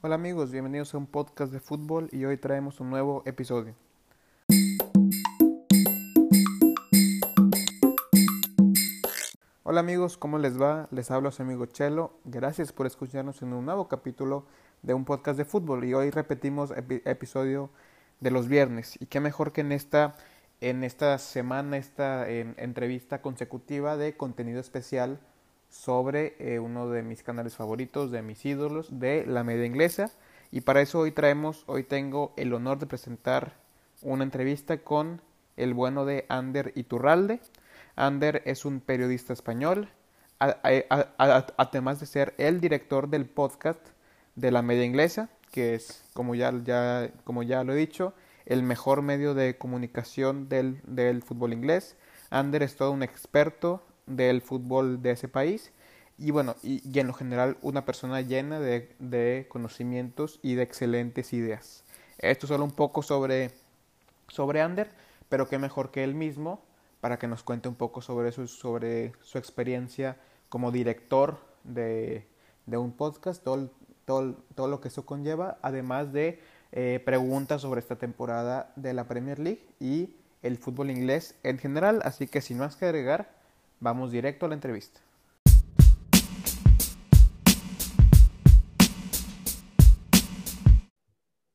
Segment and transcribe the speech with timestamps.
[0.00, 3.74] Hola amigos, bienvenidos a un podcast de fútbol y hoy traemos un nuevo episodio.
[9.64, 10.86] Hola amigos, ¿cómo les va?
[10.92, 12.12] Les hablo a su amigo Chelo.
[12.24, 14.46] Gracias por escucharnos en un nuevo capítulo
[14.82, 16.72] de un podcast de fútbol y hoy repetimos
[17.04, 17.68] episodio
[18.20, 18.96] de los viernes.
[19.00, 20.14] Y qué mejor que en esta,
[20.60, 25.18] en esta semana, esta entrevista consecutiva de contenido especial
[25.68, 30.10] sobre eh, uno de mis canales favoritos, de mis ídolos, de la media inglesa.
[30.50, 33.54] Y para eso hoy traemos, hoy tengo el honor de presentar
[34.02, 35.20] una entrevista con
[35.56, 37.40] el bueno de Ander Iturralde.
[37.96, 39.90] Ander es un periodista español,
[40.38, 43.80] además de ser el director del podcast
[44.36, 48.14] de la media inglesa, que es, como ya, ya, como ya lo he dicho,
[48.46, 51.96] el mejor medio de comunicación del, del fútbol inglés.
[52.30, 55.72] Ander es todo un experto del fútbol de ese país
[56.18, 61.32] y bueno, y, en lo general una persona llena de, de, conocimientos y de excelentes
[61.32, 61.84] ideas.
[62.18, 63.52] Esto solo un poco sobre,
[64.26, 64.90] sobre Ander,
[65.28, 66.60] pero qué mejor que él mismo
[67.00, 70.16] para que nos cuente un poco sobre su, sobre su experiencia
[70.48, 72.26] como director de,
[72.66, 73.70] de un podcast, todo,
[74.04, 76.40] todo, todo, lo que eso conlleva, además de
[76.72, 82.00] eh, preguntas sobre esta temporada de la Premier League y el fútbol inglés en general.
[82.04, 83.37] Así que sin más que agregar,
[83.80, 85.00] Vamos directo a la entrevista.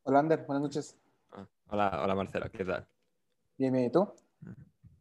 [0.04, 0.98] Hola Ander, buenas noches.
[1.32, 2.88] Ah, hola, hola Marcelo, ¿qué tal?
[3.58, 4.08] Bien, bien, ¿y tú?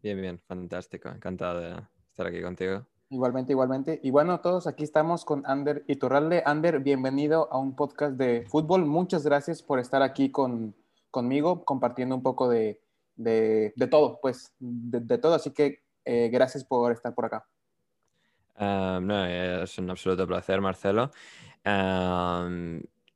[0.03, 2.85] Bien, bien, fantástico, encantado de estar aquí contigo.
[3.09, 4.01] Igualmente, igualmente.
[4.03, 6.43] Y bueno, todos aquí estamos con Ander Iturralde.
[6.45, 8.85] Ander, bienvenido a un podcast de fútbol.
[8.85, 10.75] Muchas gracias por estar aquí con,
[11.13, 12.81] conmigo, compartiendo un poco de,
[13.15, 15.35] de, de todo, pues, de, de, todo.
[15.35, 17.47] Así que eh, gracias por estar por acá.
[18.59, 21.11] no, es un absoluto placer, Marcelo.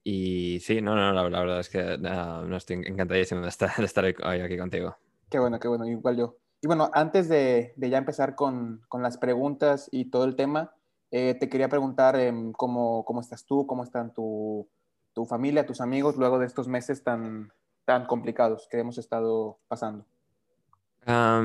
[0.05, 4.05] y sí, no, no, la, verdad es que no, estoy encantadísimo de estar, de estar
[4.05, 4.97] hoy aquí contigo.
[5.29, 6.37] Qué bueno, qué bueno, igual yo.
[6.63, 10.73] Y bueno, antes de, de ya empezar con, con, las preguntas y todo el tema,
[11.11, 14.69] eh, te quería preguntar em, cómo, cómo, estás tú, cómo están tu,
[15.13, 17.53] tu, familia, tus amigos luego de estos meses tan,
[17.85, 20.07] tan complicados que hemos estado pasando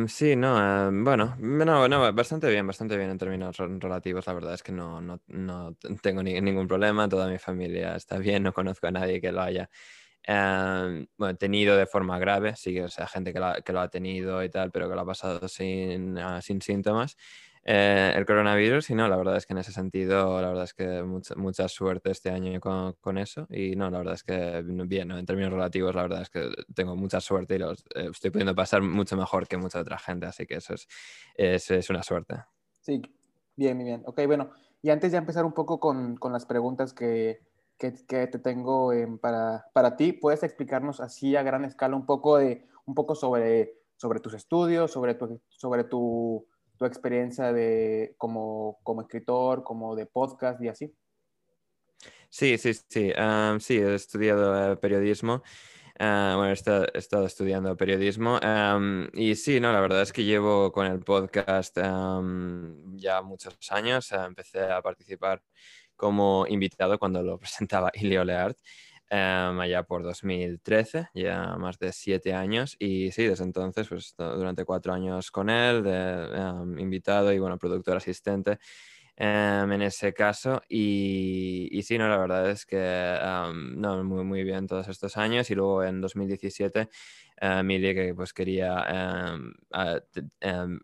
[0.07, 4.25] sí, no, bueno, no, no, bastante bien, bastante bien en términos relativos.
[4.25, 8.41] La verdad es que no, no, no tengo ningún problema, toda mi familia está bien,
[8.43, 9.69] no conozco a nadie que lo haya
[10.27, 14.43] bueno, tenido de forma grave, sí, o sea, gente que lo, que lo ha tenido
[14.43, 17.17] y tal, pero que lo ha pasado sin, ah, sin síntomas.
[17.63, 20.73] Eh, el coronavirus y no, la verdad es que en ese sentido, la verdad es
[20.73, 24.63] que mucha, mucha suerte este año con, con, eso y no, la verdad es que
[24.63, 28.31] bien, en términos relativos, la verdad es que tengo mucha suerte y los eh, estoy
[28.31, 30.87] pudiendo pasar mucho mejor que mucha otra gente, así que eso es,
[31.35, 32.37] es, es, una suerte.
[32.79, 32.99] Sí,
[33.55, 34.01] bien, bien.
[34.07, 34.49] Ok, bueno,
[34.81, 37.41] y antes de empezar un poco con, con las preguntas que,
[37.89, 42.67] que, te tengo para, para ti, ¿puedes explicarnos así a gran escala un poco, de,
[42.85, 46.47] un poco sobre, sobre tus estudios, sobre tu, sobre tu
[46.81, 50.91] tu experiencia de, como, como escritor, como de podcast y así.
[52.27, 53.13] Sí, sí, sí.
[53.59, 55.43] sí, he estudiado eh, periodismo.
[55.99, 58.39] Uh, bueno, he estado, estudiando periodismo
[59.13, 64.11] y sí, no, la verdad es que llevo con el podcast ya muchos años.
[64.11, 65.43] empecé a participar
[66.01, 68.57] como invitado cuando lo presentaba Ilio Leart
[69.13, 72.77] Em, allá por 2013, ya más de siete años.
[72.79, 77.97] Y sí, desde entonces, pues durante cuatro años con él, em, invitado y bueno, productor
[77.97, 78.57] asistente
[79.17, 80.61] em, en ese caso.
[80.69, 82.77] Y, y, sí, no, la verdad es que
[83.75, 85.49] no, muy, muy bien todos estos años.
[85.51, 86.87] Y luego en 2017
[87.63, 89.35] Mili que pues quería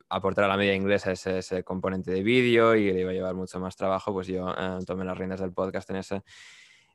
[0.09, 3.35] aportar a la media inglesa ese, ese componente de vídeo y le iba a llevar
[3.35, 4.53] mucho más trabajo, pues yo
[4.85, 6.23] tomé las riendas del podcast en ese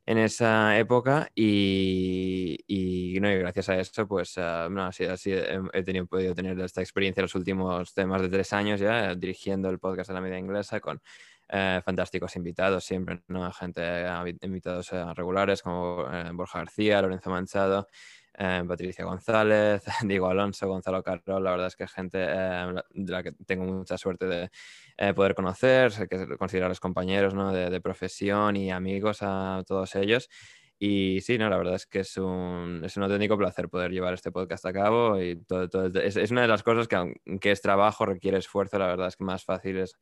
[0.07, 5.33] en esa época y, y, no, y gracias a eso pues uh, no, así, así
[5.33, 9.79] he, tenido, podido tener esta experiencia los últimos más de tres años ya dirigiendo el
[9.79, 11.01] podcast de la media inglesa con
[11.49, 13.53] eh, fantásticos invitados siempre, ¿no?
[13.53, 14.07] gente,
[14.41, 17.87] invitados regulares como eh, Borja García, Lorenzo Manchado,
[18.39, 23.13] eh, Patricia González, Diego Alonso, Gonzalo Carrol, la verdad es que es gente eh, de
[23.13, 24.51] la que tengo mucha suerte de
[24.97, 27.53] eh, poder conocer, que considerarles compañeros ¿no?
[27.53, 30.31] de, profesión y amigos a todos ellos.
[30.79, 34.15] Y sí, no, la verdad es que es un, es un auténtico placer poder llevar
[34.15, 38.07] este podcast a cabo y todo, es, una de las cosas que aunque es trabajo,
[38.07, 39.97] requiere esfuerzo, la verdad es que más fáciles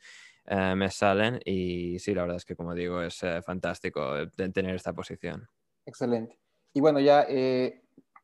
[0.47, 5.47] me salen y sí, la verdad es que como digo, es fantástico tener esta posición.
[5.85, 6.39] Excelente.
[6.73, 7.27] Y bueno, ya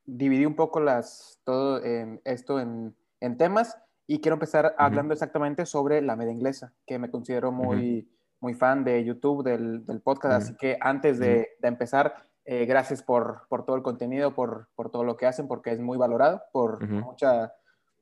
[0.07, 1.81] dividí un poco las, todo
[2.25, 3.77] esto en, en, temas
[4.07, 8.09] y quiero empezar hablando exactamente sobre la media inglesa, que me considero muy,
[8.41, 12.15] muy fan de YouTube, del, del podcast, así que antes de, de, empezar,
[12.49, 15.81] Eh, gracias por, por, todo el contenido, por, por, todo lo que hacen, porque es
[15.81, 17.53] muy valorado por mucha,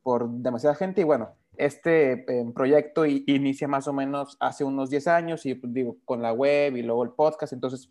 [0.02, 1.00] por demasiada gente.
[1.00, 5.72] Y bueno, este eh, proyecto inicia más o menos hace unos 10 años y pues,
[5.72, 7.88] digo, con la web y luego el podcast, entonces,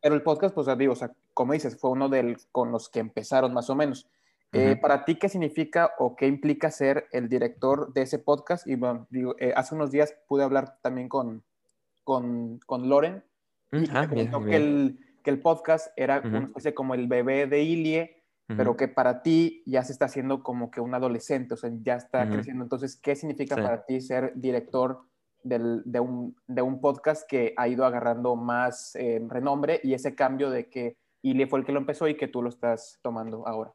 [0.00, 3.00] pero el podcast, pues digo, o sea, como dices, fue uno de con los que
[3.00, 4.08] empezaron más o menos.
[4.54, 8.66] Eh, para ti, ¿qué significa o qué implica ser el director de ese podcast?
[8.66, 11.42] Y bueno, digo, eh, hace unos días pude hablar también con,
[12.04, 13.24] con, con Loren
[13.72, 18.21] y ah, que, el, que, el, podcast era una especie como el bebé de Ilie,
[18.46, 21.94] pero que para ti ya se está haciendo como que un adolescente, o sea, ya
[21.94, 22.64] está creciendo.
[22.64, 25.00] Entonces, ¿qué significa para ti ser director
[25.42, 30.14] del, de, un, de, un, podcast que ha ido agarrando más eh, renombre y ese
[30.14, 33.46] cambio de que Ilie fue el que lo empezó y que tú lo estás tomando
[33.46, 33.72] ahora?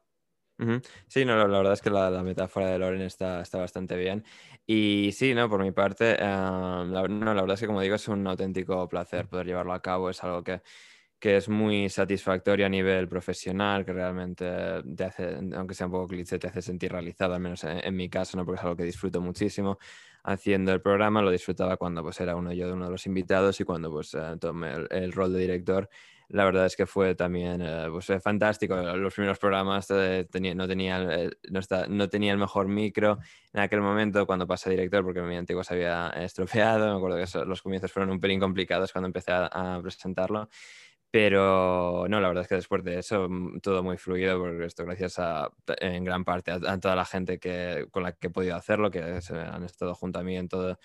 [1.06, 4.24] Sí, no, la, verdad es que la, metáfora de Loren está, está, bastante bien.
[4.66, 8.08] Y sí, no, por mi parte, la, no, la verdad es que como digo, es
[8.08, 10.10] un auténtico placer poder llevarlo a cabo.
[10.10, 10.60] Es algo que
[11.18, 14.46] que es muy satisfactorio a nivel profesional, que realmente
[14.96, 18.08] te hace, aunque sea un poco cliché, te hace sentir realizado, al menos en, mi
[18.08, 18.44] caso, ¿no?
[18.44, 19.78] porque es algo que disfruto muchísimo
[20.22, 23.60] haciendo el programa, lo disfrutaba cuando pues, era uno yo de uno de los invitados
[23.60, 25.88] y cuando pues, eh, tomé el, rol de director.
[26.28, 28.76] La verdad es que fue también eh, pues, fantástico.
[28.76, 33.18] Los primeros programas eh, tenía, no, tenía, no, está, no tenía el mejor micro
[33.54, 36.92] en aquel momento cuando pasé a director porque mi antiguo se había estropeado.
[36.92, 40.48] Me acuerdo que los comienzos fueron un pelín complicados cuando empecé a presentarlo.
[41.10, 44.84] Pero no, la verdad es que después de eso mm, todo muy fluido, porque esto
[44.84, 45.50] gracias a,
[45.80, 49.20] en gran parte a, toda la gente que, con la que he podido hacerlo, que
[49.22, 50.78] se han estado junto a mí en todo,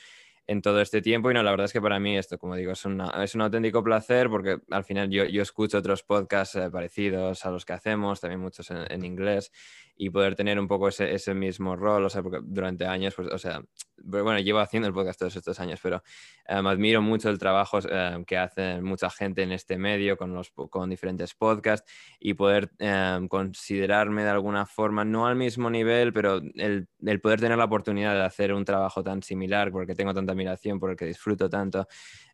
[0.48, 1.32] en todo este tiempo.
[1.32, 3.84] Y no, la verdad es que para mí esto, como digo, es, es un auténtico
[3.84, 8.22] placer porque al final yo, yo escucho otros podcasts eh, parecidos a los que hacemos,
[8.22, 9.52] también muchos en, inglés,
[9.96, 13.28] y poder tener un poco ese, ese, mismo rol, o sea, porque durante años, pues,
[13.32, 13.62] o sea,
[13.98, 16.02] bueno, llevo haciendo el podcast todos estos años, pero
[16.50, 20.52] um, admiro mucho el trabajo eh, que hace mucha gente en este medio con, los,
[20.52, 26.38] con diferentes podcasts y poder um, considerarme de alguna forma, no al mismo nivel, pero
[26.56, 30.34] el, el, poder tener la oportunidad de hacer un trabajo tan similar, porque tengo tanta
[30.34, 31.88] admiración, por el que disfruto tanto,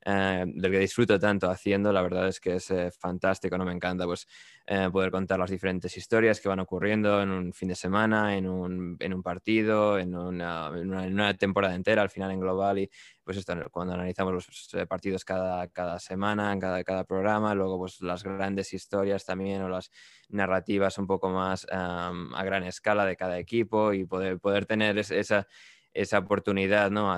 [0.06, 3.66] eh, del que disfruto tanto haciendo, la verdad es que es eh, fantástico, ¿no?
[3.66, 4.28] Me encanta pues
[4.66, 8.48] eh, poder contar las diferentes historias que van ocurriendo en un fin de semana, en
[8.48, 12.90] un, en un partido, en una, temporada entera, al final en global y
[13.24, 18.24] pues cuando analizamos los partidos cada, cada semana, en cada, cada programa, luego pues las
[18.24, 19.92] grandes historias también o las
[20.30, 22.12] narrativas un poco más a
[22.44, 25.48] gran escala de cada equipo y poder, poder tener esa
[25.94, 27.13] esa oportunidad ¿no?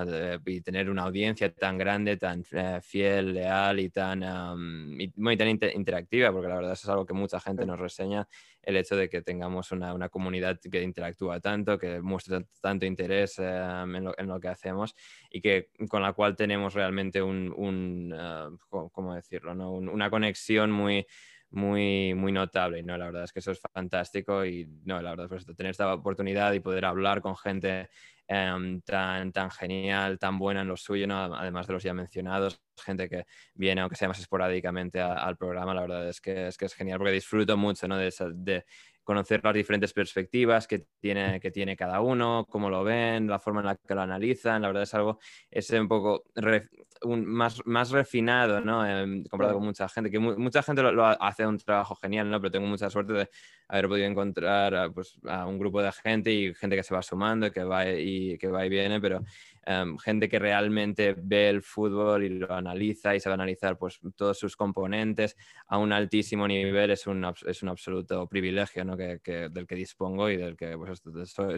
[0.46, 4.24] y tener una audiencia tan grande, tan eh, fiel, leal y tan,
[5.16, 8.26] muy tan interactiva, porque la verdad es algo que mucha gente nos reseña,
[8.62, 13.38] el hecho de que tengamos una, una comunidad que interactúa tanto, que muestra tanto interés
[13.38, 14.94] en, lo, en, lo, que hacemos
[15.30, 19.54] y que con la cual tenemos realmente un, un ah, ¿cómo decirlo?
[19.54, 19.72] ¿no?
[19.72, 21.06] una conexión muy
[21.52, 22.82] muy, muy notable.
[22.82, 22.96] ¿no?
[22.98, 25.92] La verdad es que eso es fantástico y no, la verdad es que tener esta
[25.92, 27.88] oportunidad y poder hablar con gente
[28.34, 33.06] Em, tan, tan genial, tan buena en lo suyo, además de los ya mencionados, gente
[33.06, 36.74] que viene, aunque sea más esporádicamente, al programa, la verdad es que es, que es
[36.74, 37.98] genial porque disfruto mucho ¿no?
[37.98, 38.64] de, de,
[39.02, 43.60] conocer las diferentes perspectivas que tiene, que tiene cada uno, cómo lo ven, la forma
[43.60, 44.62] en la que lo analizan.
[44.62, 45.18] La verdad es algo,
[45.50, 46.24] es un poco
[47.04, 48.86] más, más refinado, ¿no?
[48.86, 52.40] Em, comparado con mucha gente, que mucha gente lo, hace un trabajo genial, ¿no?
[52.40, 53.28] Pero tengo mucha suerte de
[53.68, 57.02] haber podido encontrar a, pues, a un grupo de gente y gente que se va
[57.02, 59.20] sumando, que va y, que va y viene, pero
[59.64, 64.36] Em, gente que realmente ve el fútbol y lo analiza y sabe analizar pues, todos
[64.36, 65.36] sus componentes
[65.68, 68.96] a un altísimo nivel es un, es un absoluto privilegio ¿no?
[68.96, 71.00] que, del que dispongo y del que pues,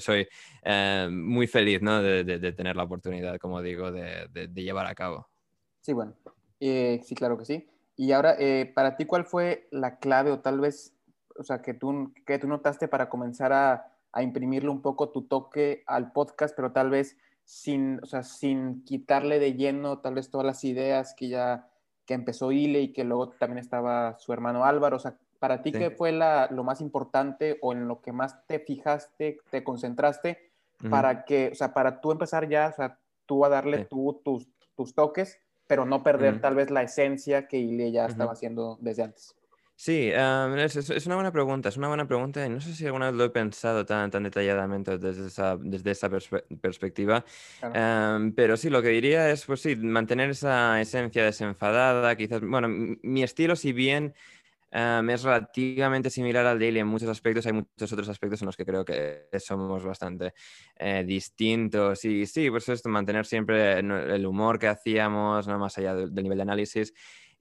[0.05, 0.29] soy,
[0.63, 2.03] em, muy feliz ¿no?
[2.03, 5.29] de, de, tener la oportunidad, como digo, de, de llevar a cabo.
[5.81, 6.15] Sí, bueno,
[6.61, 7.69] eh, sí, claro que sí.
[7.97, 10.95] Y ahora, eh, para ti, ¿cuál fue la clave o tal vez,
[11.37, 15.23] o sea, que tú, que tú notaste para comenzar a, a imprimirle un poco tu
[15.23, 20.31] toque al podcast, pero tal vez sin, o sea, sin quitarle de lleno tal vez
[20.31, 21.69] todas las ideas que ya
[22.07, 24.97] que empezó Ile y que luego también estaba su hermano Álvaro.
[24.97, 28.47] O sea, para ti, ¿qué fue la, lo más importante o en lo que más
[28.47, 30.51] te fijaste, te concentraste
[30.91, 34.49] para que, o sea, para tú empezar ya, o sea, tú a darle tú, tus,
[34.75, 39.05] tus toques, pero no perder tal vez la esencia que Ile ya estaba haciendo desde
[39.05, 39.35] antes?
[39.77, 43.17] Sí, es, una buena pregunta, es una buena pregunta y no sé si alguna vez
[43.17, 47.25] lo he pensado tan, tan detalladamente desde esa, desde esa perspectiva,
[48.37, 53.25] pero sí, lo que diría es, pues sí, mantener esa esencia desenfadada, quizás, bueno, mi
[53.25, 54.15] estilo si bien
[54.71, 58.65] es relativamente similar al Daily en muchos aspectos, hay muchos otros aspectos en los que
[58.65, 60.35] creo que somos bastante
[60.77, 65.59] eh, distintos y sí, pues esto, mantener siempre el humor que hacíamos, ¿no?
[65.59, 66.95] más allá del nivel de análisis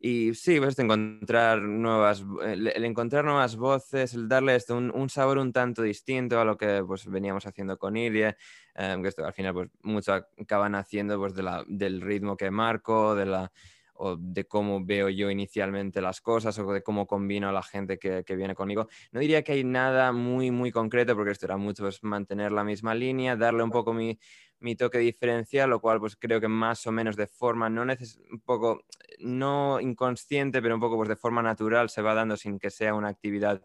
[0.05, 5.53] y sí, pues encontrar nuevas, el, encontrar nuevas voces, el darle esto un, sabor un
[5.53, 8.35] tanto distinto a lo que pues veníamos haciendo con Ilie,
[8.75, 12.51] em, que esto al final pues mucho acaban haciendo pues de la, del ritmo que
[12.51, 13.51] marco, de la
[13.93, 17.97] o de cómo veo yo inicialmente las cosas o de cómo combino a la gente
[17.97, 18.89] que, que, viene conmigo.
[19.11, 22.65] No diría que hay nada muy, muy concreto porque esto era mucho pues, mantener la
[22.65, 24.19] misma línea, darle un poco mi,
[24.63, 28.19] mi toque diferencial, lo cual pues creo que más o menos de forma no neces
[28.31, 28.85] un poco
[29.19, 32.95] no inconsciente, pero un poco pues de forma natural se va dando sin que sea
[32.95, 33.61] una actividad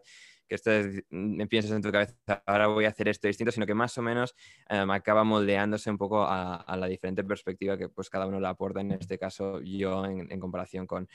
[0.47, 2.15] que estés, me piensas en tu cabeza,
[2.45, 4.35] ahora voy a hacer esto distinto, sino que más o menos
[4.67, 8.81] em, acaba moldeándose un poco a, la diferente perspectiva que pues cada uno le aporta,
[8.81, 11.07] en este caso yo en comparación con,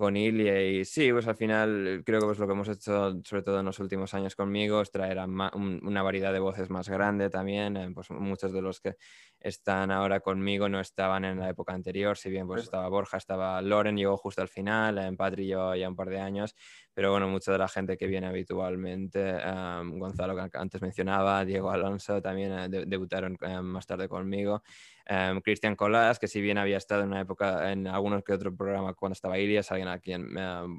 [0.00, 3.42] con Ilia y sí, pues al final creo que pues lo que hemos hecho sobre
[3.42, 7.28] todo en los últimos años conmigo es traer a una variedad de voces más grande
[7.28, 8.96] también, eh, pues muchos de los que
[9.38, 13.60] están ahora conmigo no estaban en la época anterior, si bien pues estaba Borja, estaba
[13.60, 16.54] Loren, llegó justo al final, en Patri yo ya un par de años,
[17.00, 19.38] pero bueno, mucha de la gente que viene habitualmente,
[19.86, 24.62] Gonzalo que antes mencionaba, Diego Alonso también eh, debutaron eh, más tarde conmigo,
[25.42, 28.92] Cristian Colás, que si bien había estado en una época en algunos que otro programa
[28.94, 30.28] cuando estaba Ilias, alguien a quien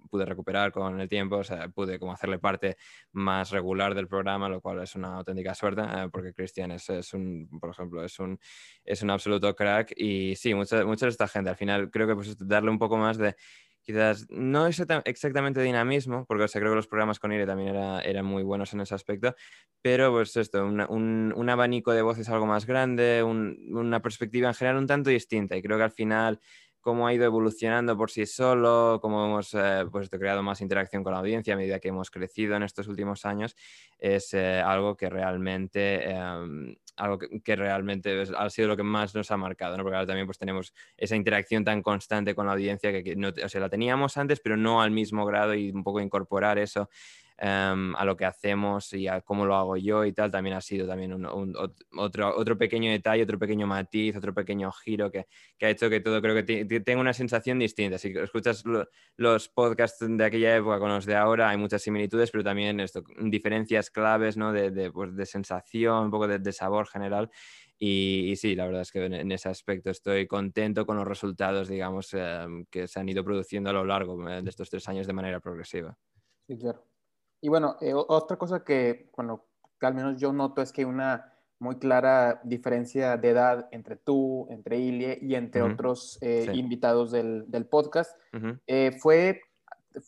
[0.10, 2.78] pude recuperar con el tiempo, o sea, pude como hacerle parte
[3.12, 7.14] más regular del programa, lo cual es una auténtica suerte, eh, porque Cristian es, es,
[7.14, 8.40] un, por ejemplo, es un,
[8.86, 9.92] es un absoluto crack.
[9.98, 12.96] Y sí, mucha, mucha de esta gente, al final creo que pues darle un poco
[12.96, 13.36] más de
[13.84, 18.74] quizás no exactamente dinamismo, porque creo que los programas con Ire también eran muy buenos
[18.74, 19.36] en ese aspecto,
[19.82, 24.88] pero pues esto, un, abanico de voces algo más grande, una perspectiva en general un
[24.88, 26.40] tanto distinta y creo que al final
[26.82, 31.14] cómo ha ido evolucionando por sí solo, cómo hemos eh, pues, creado más interacción con
[31.14, 33.56] la audiencia a medida que hemos crecido en estos últimos años,
[34.00, 39.32] es eh, algo que realmente, em, algo que, realmente ha sido lo que más nos
[39.32, 39.84] ha marcado, ¿no?
[39.84, 43.50] porque ahora también pues, tenemos esa interacción tan constante con la audiencia que, no, o
[43.50, 46.90] sea, la teníamos antes, pero no al mismo grado y un poco incorporar eso
[47.44, 50.62] Em, a lo que hacemos y a cómo lo hago yo y tal, también ha
[50.62, 51.56] sido también un,
[51.98, 55.26] otro, otro pequeño detalle, otro pequeño matiz, otro pequeño giro que,
[55.58, 57.98] que ha hecho que todo creo que tenga una sensación distinta.
[57.98, 58.64] Si escuchas
[59.18, 63.04] los podcasts de aquella época con los de ahora, hay muchas similitudes, pero también esto,
[63.20, 64.54] diferencias claves ¿no?
[64.54, 67.32] de, de, pues, de sensación, un poco de, sabor general.
[67.80, 72.14] Y, sí, la verdad es que en, ese aspecto estoy contento con los resultados, digamos,
[72.14, 75.14] em, que se han ido produciendo a lo largo eh, de estos tres años de
[75.14, 75.98] manera progresiva.
[76.48, 76.91] Sí, claro.
[77.42, 79.44] Y bueno, eh, otra cosa que, bueno,
[79.80, 83.96] que al menos yo noto es que hay una muy clara diferencia de edad entre
[83.96, 88.20] tú, entre Ilie y entre otros eh, invitados del, del podcast.
[88.68, 89.42] Eh, fue,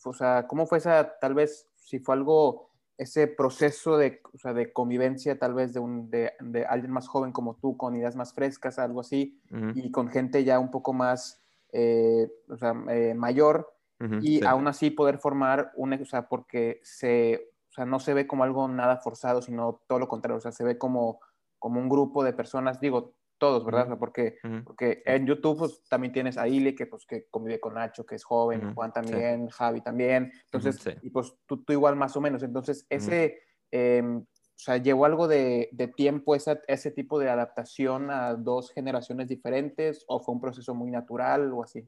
[0.04, 4.52] o sea, ¿cómo fue esa, tal vez, si fue algo, ese proceso de, o sea,
[4.52, 8.16] de convivencia tal vez de, un, de, de, alguien más joven como tú, con ideas
[8.16, 9.40] más frescas, algo así,
[9.74, 11.40] y con gente ya un poco más,
[11.72, 13.73] o sea, mayor,
[14.20, 18.26] y aún así poder formar un, o sea, porque se, o sea, no se ve
[18.26, 21.20] como algo nada forzado, sino todo lo contrario, o sea, se ve como,
[21.58, 23.96] como un grupo de personas, digo, todos, ¿verdad?
[23.98, 28.06] porque, porque en YouTube pues, también tienes a Ile, que, pues, que convive con Nacho,
[28.06, 32.20] que es joven, Juan también, Javi también, entonces, y pues tú, tú, igual más o
[32.20, 33.38] menos, entonces ese...
[33.70, 34.24] Em,
[34.56, 39.26] o sea, ¿llevó algo de, de tiempo esa, ese tipo de adaptación a dos generaciones
[39.26, 41.84] diferentes o fue un proceso muy natural o así?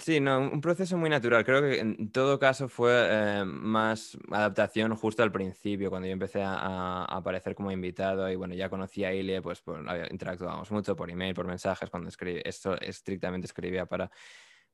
[0.00, 1.44] Sí, no, un proceso muy natural.
[1.44, 6.40] Creo que en todo caso fue eh, más adaptación justo al principio, cuando yo empecé
[6.40, 9.64] a, aparecer como invitado y bueno, ya conocía a Ilie, pues,
[10.12, 14.08] interactuábamos mucho por email, por mensajes, cuando escribí, esto estrictamente escribía para,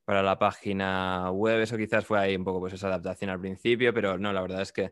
[0.05, 1.61] para la página web.
[1.61, 4.61] Eso quizás fue ahí un poco pues esa adaptación al principio, pero no, la verdad
[4.61, 4.91] es que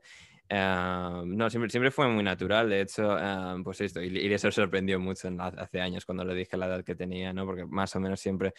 [0.53, 2.69] eh, no, siempre, siempre fue muy natural.
[2.69, 6.65] De hecho, eh, pues esto, y, eso sorprendió mucho hace años cuando le dije la
[6.65, 7.45] edad que tenía, ¿no?
[7.45, 8.53] Porque más o menos siempre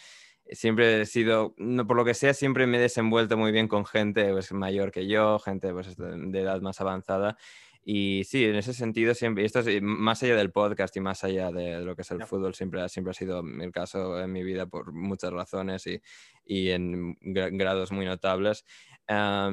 [0.55, 3.85] siempre he sido, no, por lo que sea, siempre me he desenvuelto muy bien con
[3.85, 7.37] gente pues, mayor que yo, gente pues, de edad más avanzada.
[7.85, 11.25] Y sí, en ese sentido, siempre, y esto es más allá del podcast y más
[11.25, 14.41] allá de, lo que es el fútbol, siempre, siempre ha sido el caso en mi
[14.41, 16.01] vida por muchas razones y,
[16.45, 18.63] y en grados muy notables.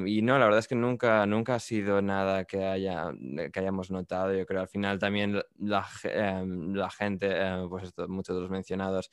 [0.05, 3.11] y no, la verdad es que nunca, nunca ha sido nada que, haya,
[3.51, 4.33] que hayamos notado.
[4.33, 8.49] Yo creo al final también la, em, la gente, eh, pues esto, muchos de los
[8.49, 9.11] mencionados,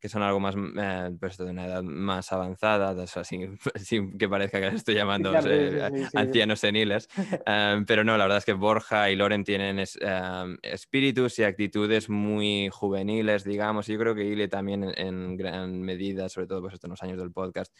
[0.00, 4.68] que son algo más eh, pues de una edad más avanzada, sin, que parezca que
[4.68, 7.08] estoy llamando eh, ancianos seniles,
[7.46, 12.08] em, pero no, la verdad es que Borja y Loren tienen em, espíritus y actitudes
[12.08, 16.74] muy juveniles, digamos, y yo creo que Ile también en, gran medida, sobre todo pues,
[16.74, 17.74] estos años del podcast,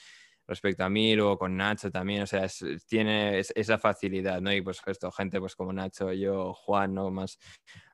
[0.50, 2.46] respecto a Miro o con Nacho también, o sea,
[2.88, 4.52] tiene esa facilidad, ¿no?
[4.52, 7.08] Y pues esto, gente pues como Nacho, yo, Juan, ¿no?
[7.12, 7.38] Más,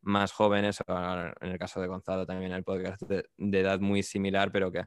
[0.00, 3.28] más jóvenes, en el caso de Gonzalo también el podcast de,
[3.60, 4.86] edad muy similar, pero que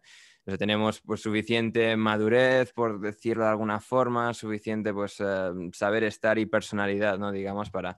[0.58, 6.48] tenemos pues, suficiente madurez, por decirlo de alguna forma, suficiente pues, eh, saber estar y
[6.48, 7.32] personalidad, ¿no?
[7.32, 7.98] digamos, para,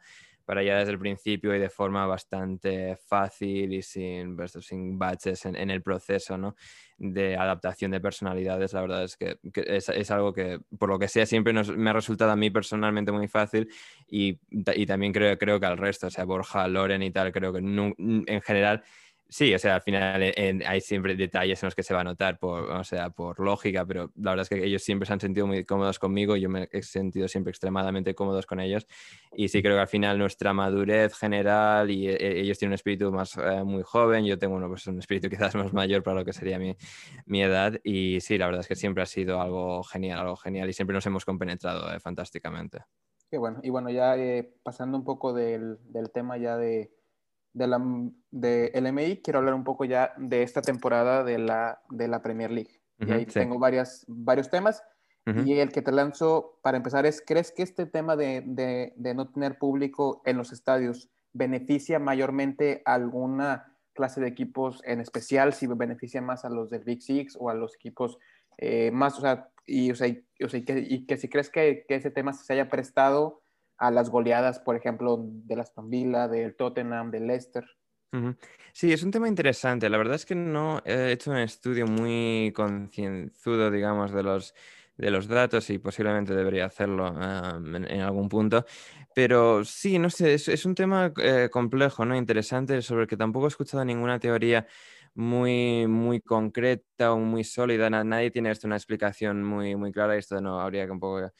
[0.51, 5.45] para ya desde el principio y de forma bastante fácil y sin, pues, sin baches
[5.45, 6.57] en, el proceso ¿no?
[6.97, 8.73] de adaptación de personalidades.
[8.73, 12.31] La verdad es que, es, algo que, por lo que sea, siempre me ha resultado
[12.31, 13.69] a mí personalmente muy fácil
[14.09, 17.53] y, y también creo, creo que al resto, o sea, Borja, Loren y tal, creo
[17.53, 18.83] que en general
[19.33, 20.21] Sí, o sea, al final
[20.67, 23.85] hay siempre detalles en los que se va a notar, por, o sea, por lógica,
[23.85, 26.67] pero la verdad es que ellos siempre se han sentido muy cómodos conmigo, yo me
[26.69, 28.85] he sentido siempre extremadamente cómodos con ellos.
[29.33, 33.09] Y sí creo que al final nuestra madurez general y eh, ellos tienen un espíritu
[33.13, 36.33] más eh, muy joven, yo tengo pues un espíritu quizás más mayor para lo que
[36.33, 36.75] sería mi,
[37.25, 37.79] mi, edad.
[37.85, 40.93] Y sí, la verdad es que siempre ha sido algo genial, algo genial y siempre
[40.93, 42.79] nos hemos compenetrado eh, fantásticamente.
[43.29, 44.13] Qué bueno, y bueno, ya
[44.61, 46.91] pasando un poco del, del tema ya de
[47.53, 47.81] de la
[48.31, 52.51] de LMI, quiero hablar un poco ya de esta temporada de la, de la Premier
[52.51, 52.81] League.
[52.99, 54.83] y ahí tengo varias, varios temas.
[55.25, 59.13] Y el que te lanzo para empezar es, ¿crees que este tema de, de, de,
[59.13, 65.53] no tener público en los estadios beneficia mayormente a alguna clase de equipos en especial?
[65.53, 68.17] Si beneficia más a los del Big Six o a los equipos
[68.57, 71.29] eh, más, o sea, y, o sea, y, o sea, y, que, y que si
[71.29, 73.43] crees que, que, ese tema se haya prestado
[73.81, 77.65] a las goleadas, por ejemplo, de las Villa, del Tottenham, del Leicester.
[78.73, 79.89] Sí, es un tema interesante.
[79.89, 84.53] La verdad es que no he hecho un estudio muy concienzudo, digamos, de los,
[84.97, 88.65] de los datos y posiblemente debería hacerlo en, algún punto.
[89.15, 92.15] Pero sí, no sé, es, un tema eh, complejo, ¿no?
[92.15, 94.67] Interesante, sobre el que tampoco he escuchado ninguna teoría
[95.15, 97.89] muy, muy concreta o muy sólida.
[97.89, 101.31] Nadie tiene esto una explicación muy, muy clara y esto no habría que un poco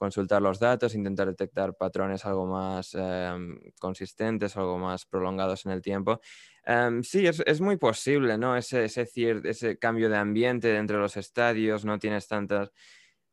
[0.00, 5.82] consultar los datos, intentar detectar patrones algo más em, consistentes, algo más prolongados en el
[5.82, 6.22] tiempo.
[6.64, 8.56] Em, sí, es, muy posible, ¿no?
[8.56, 12.72] Ese, ese, cambio de ambiente entre los estadios, no tienes tantas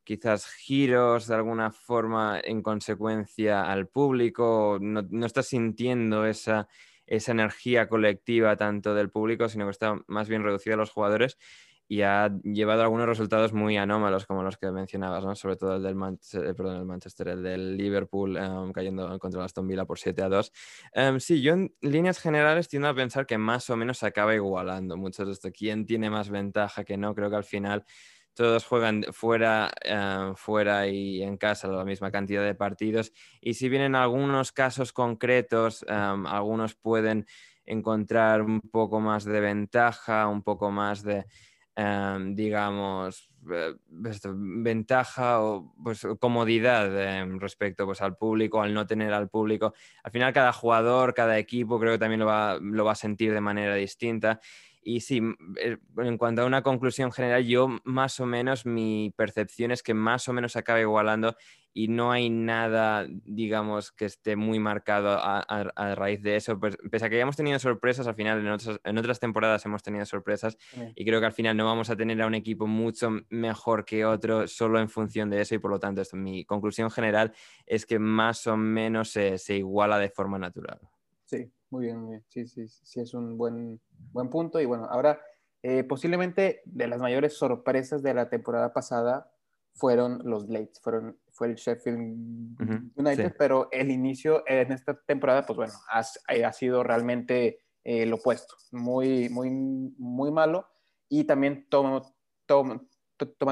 [0.03, 6.67] quizás giros de alguna forma en consecuencia al público, no, no estás sintiendo esa
[7.07, 11.37] energía colectiva tanto del público, sino que está más bien reducida a los jugadores
[11.87, 15.35] y ha llevado algunos resultados muy anómalos, como los que mencionabas, ¿no?
[15.35, 19.39] sobre todo el del, Manchester, eh, perdón, el Manchester, el del Liverpool um, cayendo contra
[19.39, 20.51] el Aston Villa por 7 a 2.
[20.93, 24.35] Em, sí, yo en líneas generales tiendo a pensar que más o menos se acaba
[24.35, 25.49] igualando mucho de esto.
[25.51, 27.15] ¿Quién tiene más ventaja que no?
[27.15, 27.85] Creo que al final
[28.33, 33.13] todos juegan fuera, em, fuera y en casa la misma cantidad de partidos.
[33.39, 37.25] Y si bien en algunos casos concretos, algunos pueden
[37.65, 41.25] encontrar un poco más de ventaja, un poco más de
[41.79, 43.75] Em, digamos, eh,
[44.33, 46.87] ventaja o pues, comodidad
[47.19, 49.75] em, respecto pues, al público, al no tener al público.
[50.03, 53.31] Al final cada jugador, cada equipo creo que también lo va, lo va a sentir
[53.31, 54.39] de manera distinta.
[54.87, 55.21] Y sí,
[55.59, 59.93] eh, en cuanto a una conclusión general, yo más o menos mi percepción es que
[59.93, 61.35] más o menos se acaba igualando
[61.73, 66.57] y no hay nada, digamos, que esté muy marcado a, raíz de eso.
[66.57, 69.83] Pues, pese a que hayamos tenido sorpresas, al final en otras, en otras temporadas hemos
[69.83, 70.57] tenido sorpresas
[70.95, 74.05] y creo que al final no vamos a tener a un equipo mucho mejor que
[74.05, 77.33] otro solo en función de eso y por lo tanto esto, mi conclusión general
[77.65, 80.79] es que más o menos se, se iguala de forma natural.
[81.67, 82.25] Sí, muy bien, muy bien.
[82.29, 83.79] Sí, sí, sí, es un buen,
[84.11, 84.59] buen punto.
[84.59, 85.19] Y bueno, ahora
[85.63, 89.31] eh, posiblemente de las mayores sorpresas de la temporada pasada
[89.73, 95.55] fueron los Blades, fueron fue el Sheffield United, pero el inicio en esta temporada, pues
[95.55, 100.67] bueno, ha, ha sido realmente eh, lo opuesto, muy, muy, muy malo.
[101.09, 102.87] Y también tomando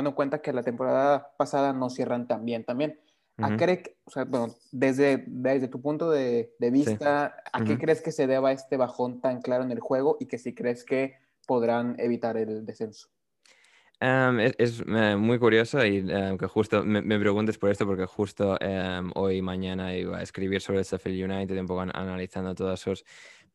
[0.10, 3.00] en cuenta que la temporada pasada no cierran tan bien también.
[3.38, 8.02] ¿A qué, o sea, bueno, desde, desde tu punto de, de vista, ¿a qué crees
[8.02, 11.16] que se deba este bajón tan claro en el juego y que si crees que
[11.46, 13.10] podrán evitar el descenso?
[14.00, 18.58] es, eh, muy curioso y que justo me, preguntes por esto porque justo
[19.16, 23.06] hoy mañana iba a escribir sobre el Sheffield United, un poco analizando todos sus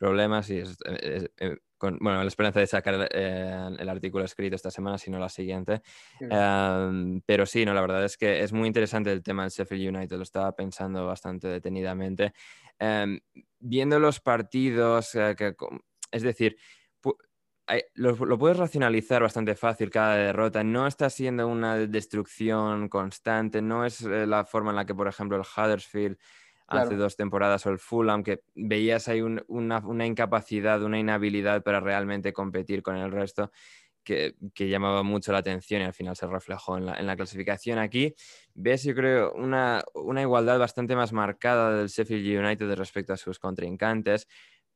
[0.01, 4.97] problemas y eh, con bueno, la esperanza de sacar eh, el artículo escrito esta semana,
[4.97, 5.83] si no la siguiente.
[7.27, 10.17] pero sí, no, la verdad es que es muy interesante el tema del Sheffield United,
[10.17, 12.33] lo estaba pensando bastante detenidamente.
[13.59, 15.55] viendo los partidos, que,
[16.11, 16.57] es decir,
[17.95, 20.65] lo, puedes racionalizar bastante fácil cada derrota.
[20.65, 25.09] No está siendo una destrucción constante, no es eh, la forma en la que, por
[25.09, 26.19] ejemplo, el Huddersfield
[26.71, 32.33] hace dos temporadas o el Fulham, que veías ahí una, incapacidad, una inhabilidad para realmente
[32.33, 33.51] competir con el resto.
[34.03, 37.79] Que, llamaba mucho la atención y al final se reflejó en la, clasificación.
[37.79, 38.15] Aquí
[38.55, 39.85] ves, yo creo, una,
[40.21, 44.27] igualdad bastante más marcada del Sheffield United respecto a sus contrincantes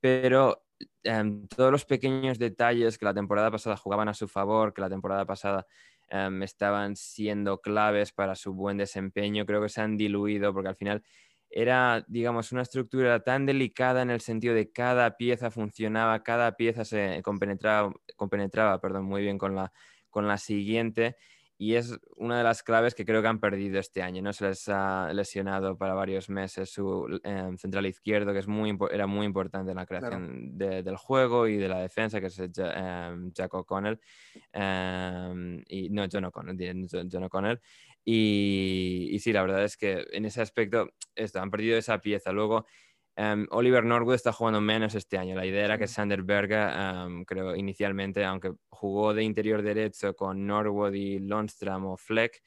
[0.05, 0.63] pero
[1.03, 4.91] em, todos los pequeños detalles que la temporada pasada jugaban a su favor, que la
[4.91, 5.67] temporada pasada
[6.11, 10.77] em, estaban siendo claves para su buen desempeño, creo que se han diluido porque al
[10.77, 11.03] final
[11.57, 16.85] era, digamos, una estructura tan delicada en el sentido de cada pieza funcionaba, cada pieza
[16.85, 19.73] se compenetraba, compenetraba perdón, muy bien con la,
[20.11, 21.17] con la siguiente
[21.57, 24.21] y es una de las claves que creo que han perdido este año.
[24.23, 24.33] ¿no?
[24.33, 29.07] Se les ha lesionado para varios meses su em, central izquierdo, que es muy, era
[29.07, 33.55] muy importante en la creación del juego y de la defensa, que es em, Jack
[33.55, 34.01] O'Connell.
[34.53, 37.09] Em, y, no, John O'Connell.
[37.11, 37.61] John O'Connell.
[38.05, 42.33] Y, y, sí, la verdad es que en ese aspecto esto, han perdido esa pieza.
[42.33, 42.67] Luego,
[43.17, 45.37] Em, Oliver Norwood está jugando menos este año.
[45.37, 50.45] La idea era que Sander Berger, em, creo inicialmente, aunque jugó de interior derecho con
[50.47, 52.43] Norwood y Lundstrom o Fleck,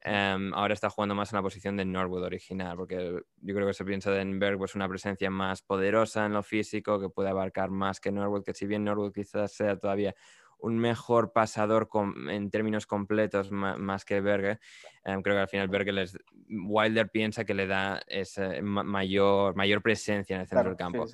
[0.00, 3.74] em, ahora está jugando más en la posición de Norwood original, porque yo creo que
[3.74, 7.70] se piensa en Berg pues una presencia más poderosa en lo físico, que puede abarcar
[7.70, 10.14] más que Norwood, que si bien Norwood quizás sea todavía
[10.62, 11.88] un mejor pasador
[12.30, 14.60] en términos completos más que Berger.
[15.04, 16.16] Em, creo que al final Berger les,
[16.48, 21.06] Wilder piensa que le da esa mayor, mayor presencia en el centro del campo.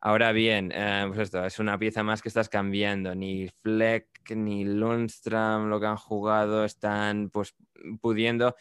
[0.00, 3.14] Ahora bien, em, pues esto es una pieza más que estás cambiando.
[3.14, 7.54] Ni Fleck ni Lundstrom, lo que han jugado, están pues
[8.00, 8.56] pudiendo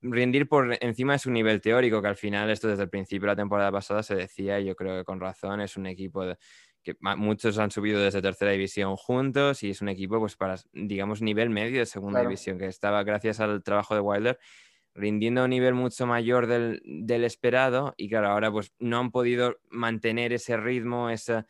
[0.00, 3.32] rendir por encima de su nivel teórico, que al final esto desde el principio de
[3.32, 6.36] la temporada pasada se decía, y yo creo que con razón, es un equipo de,
[6.86, 11.20] que muchos han subido desde tercera división juntos y es un equipo pues para, digamos,
[11.20, 14.38] nivel medio de segunda división, que estaba gracias al trabajo de Wilder
[14.94, 19.10] rindiendo a un nivel mucho mayor del, del, esperado y claro, ahora pues no han
[19.10, 21.46] podido mantener ese ritmo, esa,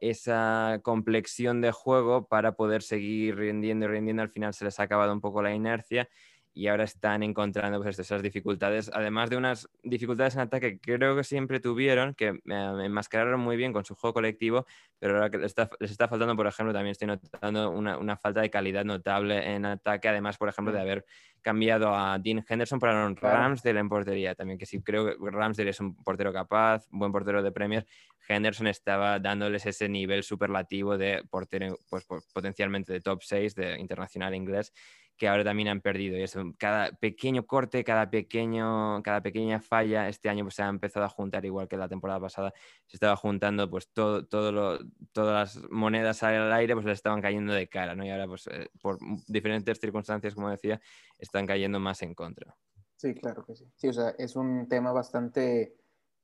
[0.00, 4.82] esa complexión de juego para poder seguir rindiendo y rindiendo, al final se les ha
[4.82, 6.08] acabado un poco la inercia
[6.54, 11.16] y ahora están encontrando pues, esas dificultades, además de unas dificultades en ataque que creo
[11.16, 14.64] que siempre tuvieron, que me enmascararon muy bien con su juego colectivo,
[15.00, 18.16] pero ahora que les está, les está faltando, por ejemplo, también estoy notando una, una,
[18.16, 21.04] falta de calidad notable en ataque, además, por ejemplo, de haber
[21.42, 25.70] cambiado a Dean Henderson por Aaron Ramsdale en portería, también que sí creo que Ramsdale
[25.70, 27.84] es un portero capaz, buen portero de Premier,
[28.28, 34.34] Henderson estaba dándoles ese nivel superlativo de portero, pues, potencialmente de top 6 de internacional
[34.34, 34.72] inglés,
[35.16, 36.16] que ahora también han perdido.
[36.16, 40.68] Y eso, cada pequeño corte, cada, pequeño, cada pequeña falla, este año pues, se ha
[40.68, 42.52] empezado a juntar, igual que la temporada pasada,
[42.86, 44.78] se estaba juntando pues todo, todo lo,
[45.12, 48.04] todas las monedas al aire, pues le estaban cayendo de cara, ¿no?
[48.04, 48.98] Y ahora, pues, eh, por
[49.28, 50.80] diferentes circunstancias, como decía,
[51.18, 52.56] están cayendo más en contra.
[52.96, 53.66] Sí, claro que sí.
[53.76, 55.76] Sí, o sea, es un tema bastante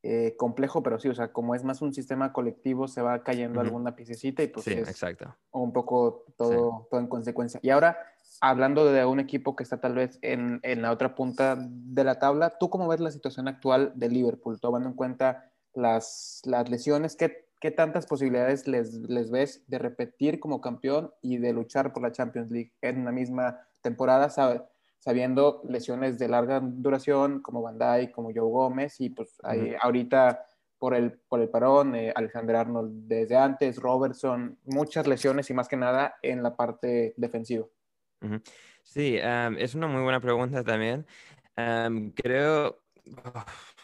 [0.02, 3.60] eh, complejo, pero sí, o sea, como es más un sistema colectivo, se va cayendo
[3.60, 5.36] alguna piececita y pues sí, exacto.
[5.50, 7.60] un poco todo, todo en consecuencia.
[7.62, 7.98] Y ahora,
[8.40, 12.18] hablando de un equipo que está tal vez en, en, la otra punta de la
[12.18, 17.16] tabla, ¿tú cómo ves la situación actual de Liverpool, tomando en cuenta las, las lesiones?
[17.16, 22.02] ¿Qué, ¿Qué tantas posibilidades les, les ves de repetir como campeón y de luchar por
[22.02, 24.28] la Champions League en una misma temporada?
[25.00, 29.38] sabiendo lesiones de larga duración como Van Dijk, como Joe Gómez y pues
[29.80, 30.44] ahorita
[30.78, 35.68] por el, por el parón, eh, Alexander Arnold desde antes, Robertson, muchas lesiones y más
[35.68, 37.66] que nada en la parte defensiva.
[38.82, 41.06] Sí, es una muy buena pregunta también.
[42.14, 42.80] creo,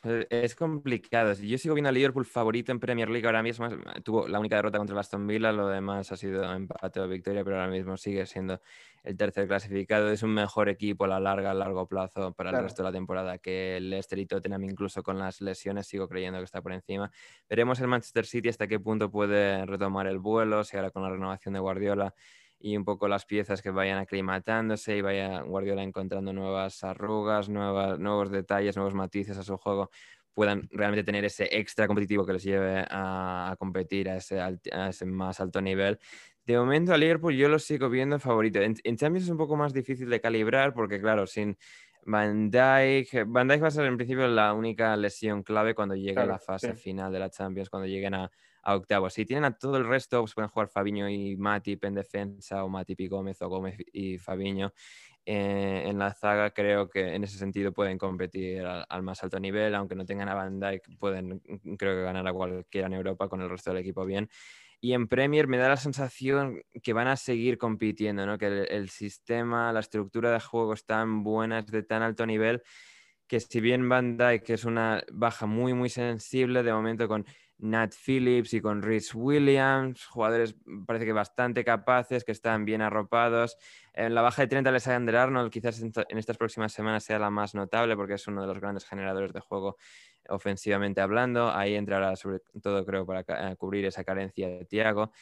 [0.05, 1.33] eh, es complicado.
[1.35, 3.69] Yo sigo viendo a Liverpool favorito en Premier League ahora mismo.
[4.05, 7.45] Tuvo la única derrota contra el Aston Villa, lo demás ha sido empate o victoria,
[7.45, 8.61] pero ahora mismo sigue siendo
[9.03, 10.11] el tercer clasificado.
[10.11, 12.93] Es un mejor equipo a la larga, a largo plazo para el resto de la
[12.93, 16.73] temporada que el Leicester y Tottenham, incluso con las lesiones, sigo creyendo que está por
[16.73, 17.11] encima.
[17.49, 21.11] Veremos el Manchester City hasta qué punto puede retomar el vuelo, si ahora con la
[21.11, 22.15] renovación de Guardiola
[22.59, 27.99] y un poco las piezas que vayan aclimatándose y vaya Guardiola encontrando nuevas arrugas, nuevas,
[27.99, 29.91] nuevos detalles, nuevos matices a su juego,
[30.33, 35.07] puedan realmente tener ese extra competitivo que les lleve a, competir a ese, a ese,
[35.07, 35.99] más alto nivel.
[36.45, 38.61] De momento a Liverpool yo lo sigo viendo favorito.
[38.61, 41.57] En, Champions es un poco más difícil de calibrar porque claro, sin
[42.05, 46.21] Van Dijk, Van Dijk va a ser en principio la única lesión clave cuando llegue
[46.21, 48.31] a la fase final de la Champions, cuando lleguen a,
[48.67, 49.15] a octavos.
[49.15, 52.69] Si tienen a todo el resto, pues pueden jugar Fabiño y Matip en defensa, o
[52.69, 54.73] Matip y Gómez, o Gómez y Fabiño.
[55.25, 59.73] Eh, en la zaga creo que en ese sentido pueden competir al, más alto nivel,
[59.77, 61.41] aunque no tengan a Van Dijk, pueden
[61.79, 64.29] creo que ganar a cualquiera en Europa con el resto del equipo bien.
[64.81, 68.37] Y en Premier me da la sensación que van a seguir compitiendo, ¿no?
[68.37, 72.63] que el, sistema, la estructura de juego están buenas de tan alto nivel
[73.29, 77.27] que si bien Van Dijk es una baja muy muy sensible de momento con
[77.59, 82.83] Nat Phillips y con Rhys Williams, jugadores mm, parece que bastante capaces, que están bien
[82.83, 83.57] arropados.
[83.95, 87.55] En la baja de 30 Alexander Arnold quizás en, estas próximas semanas sea la más
[87.55, 89.77] notable porque es uno de los grandes generadores de juego
[90.29, 91.51] ofensivamente hablando.
[91.51, 95.13] Ahí entrará sobre todo, creo, para eh, cubrir esa carencia de Tiago.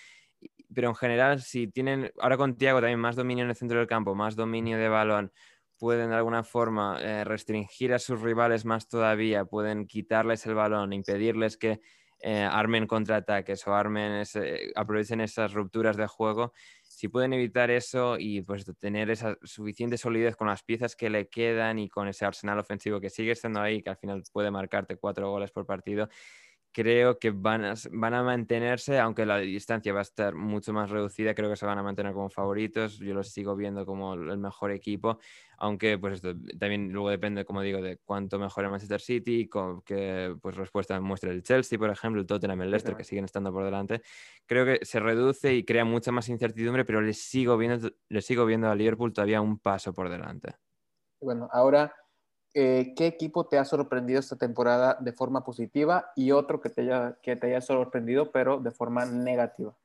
[0.74, 3.86] Pero en general, si tienen ahora con Tiago también más dominio en el centro del
[3.86, 5.32] campo, más dominio de balón,
[5.78, 10.92] pueden de alguna forma eh, restringir a sus rivales más todavía, pueden quitarles el balón,
[10.92, 11.80] impedirles que
[12.26, 14.24] eh, armen contraataques o armen
[14.74, 16.54] aprovechen esas rupturas de juego
[16.94, 21.28] si pueden evitar eso y pues tener esa suficiente solidez con las piezas que le
[21.28, 24.96] quedan y con ese arsenal ofensivo que sigue estando ahí, que al final puede marcarte
[24.96, 26.08] cuatro goles por partido,
[26.74, 30.90] creo que van a, van a mantenerse, aunque la distancia va a estar mucho más
[30.90, 32.98] reducida, creo que se van a mantener como favoritos.
[32.98, 35.18] Yo los sigo viendo como el mejor equipo,
[35.56, 40.36] aunque pues esto también luego depende, como digo, de cuánto mejore Manchester City, con qué
[40.42, 43.64] pues, respuesta muestra el Chelsea, por ejemplo, el Tottenham, el Leicester, que siguen estando por
[43.64, 44.02] delante.
[44.44, 48.44] Creo que se reduce y crea mucha más incertidumbre, pero les sigo viendo, les sigo
[48.44, 50.56] viendo a Liverpool todavía un paso por delante.
[51.20, 51.94] Bueno, ahora
[52.54, 56.82] eh, ¿qué equipo te ha sorprendido esta temporada de forma positiva y otro que te
[56.82, 59.76] haya, que te haya sorprendido pero de forma negativa?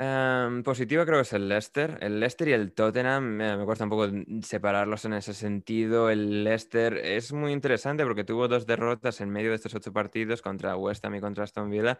[0.00, 1.98] Um, positiva creo que es el Leicester.
[2.00, 4.08] El Leicester y el Tottenham, me cuesta un poco
[4.42, 6.08] separarlos en ese sentido.
[6.08, 10.40] El Leicester es muy interesante porque tuvo dos derrotas en medio de estos ocho partidos
[10.40, 11.98] contra West Ham y contra Aston Villa.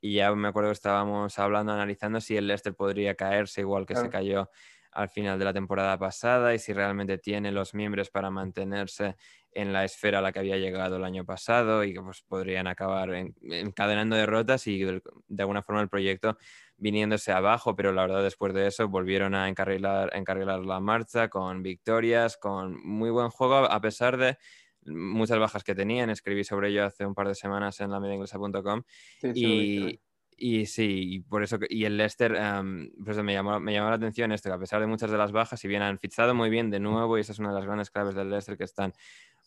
[0.00, 3.96] Y ya me acuerdo que estábamos hablando, analizando si el Leicester podría caerse igual que
[3.96, 4.48] se cayó
[4.92, 9.16] al final de la temporada pasada y si realmente tiene los miembros para mantenerse
[9.52, 12.66] en la esfera a la que había llegado el año pasado y que pues, podrían
[12.66, 15.02] acabar encadenando derrotas y de,
[15.38, 16.38] alguna forma el proyecto
[16.76, 21.62] viniéndose abajo, pero la verdad después de eso volvieron a encarrilar, encarrilar la marcha con
[21.62, 24.38] victorias, con muy buen juego, a pesar de
[24.86, 26.10] muchas bajas que tenían.
[26.10, 28.82] Escribí sobre ello hace un par de semanas en la mediainglesa.com
[29.34, 30.00] y,
[30.40, 32.32] y sí, por eso, y el Leicester,
[33.04, 35.32] pues me, llamó, me llamó la atención esto, que a pesar de muchas de las
[35.32, 37.66] bajas, si bien han fichado muy bien de nuevo, y esa es una de las
[37.66, 38.94] grandes claves del Leicester, que están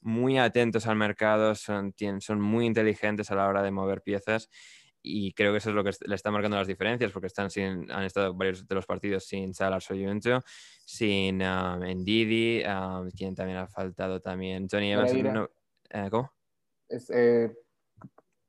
[0.03, 4.49] muy atentos al mercado, son, tienen, son muy inteligentes a la hora de mover piezas
[5.03, 7.91] y creo que eso es lo que le está marcando las diferencias porque están sin,
[7.91, 10.39] han estado varios de los partidos sin Salah Soyuncu,
[10.85, 12.63] sin um, Ndidi,
[13.15, 15.11] quien también ha faltado también, Johnny Evans.
[15.89, 16.31] Eh, ¿Cómo?
[16.87, 17.51] Es, eh,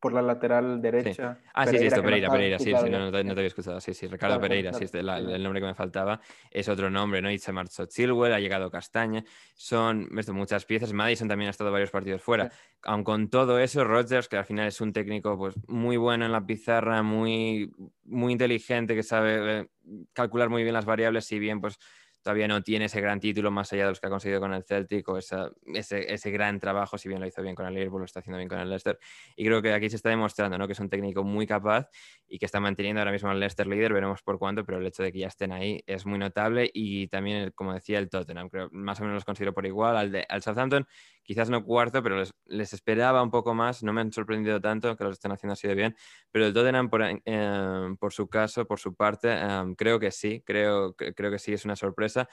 [0.05, 1.39] por la lateral derecha.
[1.55, 4.39] Ah, sí, sí, esto, Pereira, Pereira, sí, sí, no, te, había escuchado, sí, sí, Ricardo
[4.39, 7.31] Pereira, sí, el nombre que me faltaba, es otro nombre, ¿no?
[7.31, 11.73] Y se marchó Chilwell, ha llegado Castaña, son esto, muchas piezas, Madison también ha estado
[11.73, 15.55] varios partidos fuera, aun con todo eso, Rodgers, que al final es un técnico pues
[15.69, 17.73] muy bueno en la pizarra, muy,
[18.05, 19.69] muy inteligente, que sabe eh,
[20.13, 21.79] calcular muy bien las variables, si bien pues
[22.25, 24.65] todavía no tiene ese gran título más allá de los que ha conseguido con el
[24.65, 25.37] Celtic o ese,
[25.75, 28.49] ese, gran trabajo, si bien lo hizo bien con el Liverpool, lo está haciendo bien
[28.49, 28.99] con el Leicester.
[29.37, 30.67] Y creo que aquí se está demostrando ¿no?
[30.67, 31.91] que es un técnico muy capaz
[32.35, 35.05] y que está manteniendo ahora mismo al Leicester líder, veremos por cuánto, pero el hecho
[35.05, 36.69] de que ya estén ahí es muy notable.
[36.75, 40.11] Y también, como decía, el Tottenham, creo más o menos los considero por igual, al,
[40.11, 40.85] de, al Southampton.
[41.23, 45.05] Quizás no cuarto, pero les, esperaba un poco más, no me han sorprendido tanto que
[45.05, 45.97] los estén haciendo así de bien,
[46.33, 50.43] pero el Tottenham por, eh, por su caso, por su parte, eh, creo que sí,
[50.45, 52.29] creo, creo que sí es una sorpresa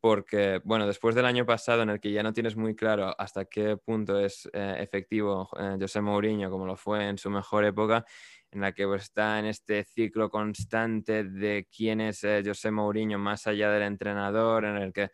[0.00, 3.44] porque, bueno, después del año pasado en el que ya no tienes muy claro hasta
[3.44, 8.04] qué punto es eh, efectivo José Mourinho, como lo fue en su mejor época,
[8.52, 13.18] en la que pues, está en este ciclo constante de quién es eh, José Mourinho
[13.18, 15.10] más allá del entrenador, en el que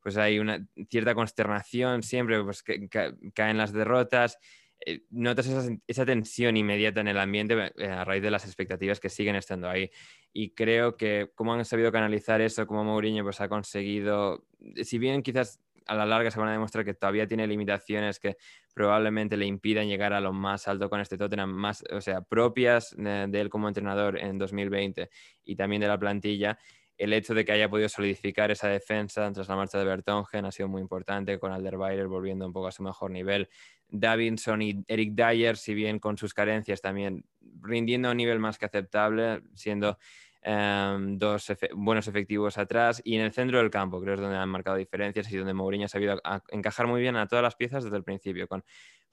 [0.00, 2.88] pues, hay una cierta consternación siempre, pues, que,
[3.34, 4.38] caen las derrotas.
[4.84, 5.48] Eh, notas
[5.86, 9.70] esa, tensión inmediata en el ambiente eh, a raíz de las expectativas que siguen estando
[9.70, 9.90] ahí.
[10.34, 14.46] Y creo que cómo han sabido canalizar eso, como Mourinho pues, ha conseguido,
[14.82, 18.36] si bien quizás a la larga se van a demostrar que todavía tiene limitaciones que
[18.74, 22.94] probablemente le impidan llegar a lo más alto con este Tottenham, más, o sea, propias
[22.96, 25.10] de, él como entrenador en 2020
[25.44, 26.58] y también de la plantilla.
[26.96, 30.52] El hecho de que haya podido solidificar esa defensa tras la marcha de Bertongen ha
[30.52, 33.48] sido muy importante, con Alderweireld volviendo un poco a su mejor nivel.
[33.88, 37.24] Davinson y Eric Dyer, si bien con sus carencias también
[37.60, 39.98] rindiendo a un nivel más que aceptable, siendo
[40.44, 44.38] Em, dos buenos efectivos atrás y en el centro del campo, creo que es donde
[44.38, 47.84] han marcado diferencias y donde Mourinho ha sabido encajar muy bien a todas las piezas
[47.84, 48.64] desde el principio, con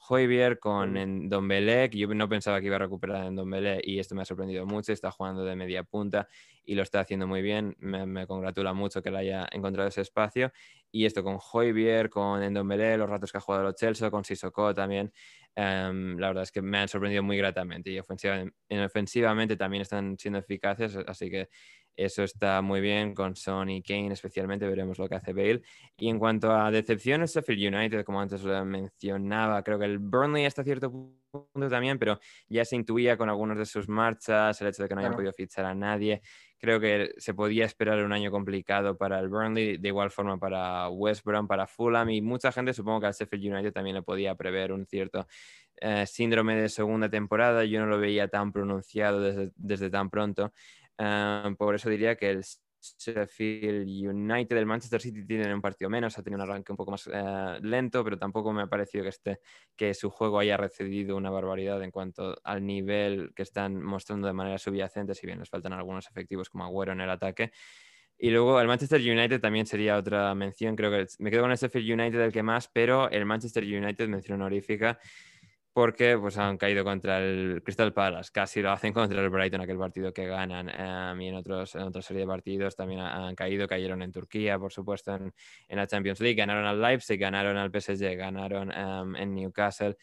[0.08, 4.00] Hoybier, con Don Belek, yo no pensaba que iba a recuperar en Don Belek y
[4.00, 6.28] esto me ha sorprendido mucho, está jugando de media punta
[6.66, 10.52] y lo está haciendo muy bien, me, congratula mucho que le haya encontrado ese espacio
[10.92, 14.74] y esto con Hoybier, con Endombele, los ratos que ha jugado los Chelsea, con Sissoko
[14.74, 15.14] también,
[15.62, 20.40] Em, la verdad es que me han sorprendido muy gratamente y ofensivamente también están siendo
[20.40, 21.50] eficaces, así que
[21.98, 25.62] eso está muy bien con Son y Kane, especialmente veremos lo que hace Bale.
[25.98, 30.46] Y en cuanto a decepciones, Sheffield United, como antes lo mencionaba, creo que el Burnley
[30.46, 32.18] hasta cierto punto también, pero
[32.48, 35.34] ya se intuía con algunas de sus marchas, el hecho de que no hayan podido
[35.34, 36.22] fichar a nadie.
[36.60, 40.90] Creo que se podía esperar un año complicado para el Burnley, de igual forma para
[40.90, 44.36] West Brom, para Fulham y mucha gente, supongo que al Sheffield United también le podía
[44.36, 45.26] prever un cierto
[45.78, 50.52] eh, síndrome de segunda temporada, yo no lo veía tan pronunciado desde, tan pronto.
[50.98, 52.44] Eh, por eso diría que el
[52.82, 56.92] Sheffield United, el Manchester City tiene un partido menos, ha tenido un arranque un poco
[56.92, 59.40] más eh, lento, pero tampoco me ha parecido que, este,
[59.76, 64.34] que su juego haya recedido una barbaridad en cuanto al nivel que están mostrando de
[64.34, 67.52] manera subyacente, si bien les faltan algunos efectivos como Agüero en el ataque.
[68.18, 71.58] Y luego el Manchester United también sería otra mención, creo que me quedo con el
[71.58, 75.00] Sheffield United el que más, pero el Manchester United, mención honorífica,
[75.74, 79.78] porque pues, han caído contra el Crystal Palace, casi lo hacen contra el Brighton, aquel
[79.78, 83.68] partido que ganan, em, y en, otros, en otra serie de partidos también han caído,
[83.68, 85.34] cayeron en Turquía, por supuesto, en,
[85.68, 89.96] en la Champions League, ganaron al Leipzig, ganaron al PSG, ganaron em, en Newcastle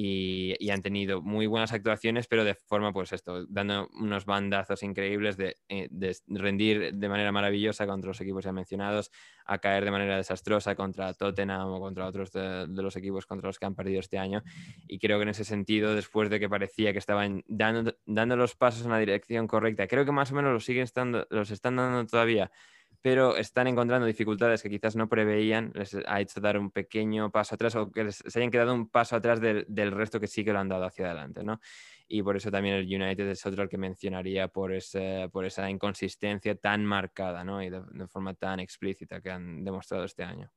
[0.00, 5.36] y, han tenido muy buenas actuaciones, pero de forma, pues esto, dando unos bandazos increíbles
[5.36, 5.88] de, eh,
[6.28, 9.10] rendir de manera maravillosa contra los equipos ya mencionados,
[9.44, 13.58] a caer de manera desastrosa contra Tottenham o contra otros de, los equipos contra los
[13.58, 14.44] que han perdido este año.
[14.86, 18.54] Y creo que en ese sentido, después de que parecía que estaban dando, dando los
[18.54, 21.74] pasos en la dirección correcta, creo que más o menos los siguen estando, los están
[21.74, 22.52] dando todavía
[23.00, 27.54] pero están encontrando dificultades que quizás no preveían, les ha hecho dar un pequeño paso
[27.54, 30.58] atrás o que se hayan quedado un paso atrás del, resto que sí que lo
[30.58, 31.60] han dado hacia adelante, ¿no?
[32.08, 37.44] Y por eso también el United es otro que mencionaría por, esa inconsistencia tan marcada,
[37.44, 37.62] ¿no?
[37.62, 40.50] Y de, forma tan explícita que han demostrado este año.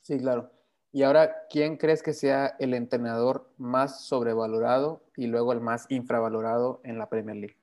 [0.00, 0.50] Sí, claro.
[0.92, 6.80] Y ahora, ¿quién crees que sea el entrenador más sobrevalorado y luego el más infravalorado
[6.84, 7.61] en la Premier League?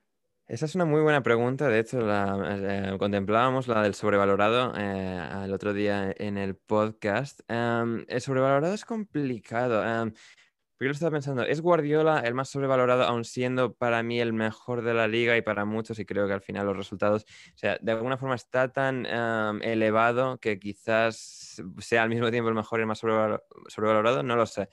[0.50, 1.68] Esa es una muy buena pregunta.
[1.68, 7.42] De hecho, la, eh, contemplábamos la del sobrevalorado eh, el otro día en el podcast.
[7.46, 9.80] Em, el sobrevalorado es complicado.
[9.80, 10.10] Um,
[10.80, 14.82] yo lo estaba pensando, ¿es Guardiola el más sobrevalorado, aun siendo para mí el mejor
[14.82, 16.00] de la liga y para muchos?
[16.00, 19.62] Y creo que al final los resultados, o sea, de alguna forma está tan em,
[19.62, 24.46] elevado que quizás sea al mismo tiempo el mejor y el más sobrevalorado, no lo
[24.46, 24.68] sé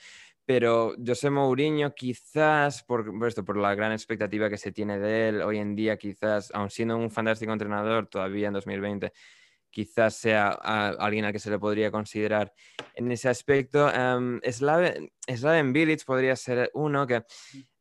[0.47, 5.41] pero José Mourinho quizás por, esto, por la gran expectativa que se tiene de él
[5.41, 9.11] hoy en día, quizás, aun siendo un fantástico entrenador todavía en 2020,
[9.69, 12.53] quizás sea alguien al que se le podría considerar
[12.95, 13.87] en ese aspecto.
[13.87, 17.25] Um, Slaven, Slaven Bilic podría ser uno que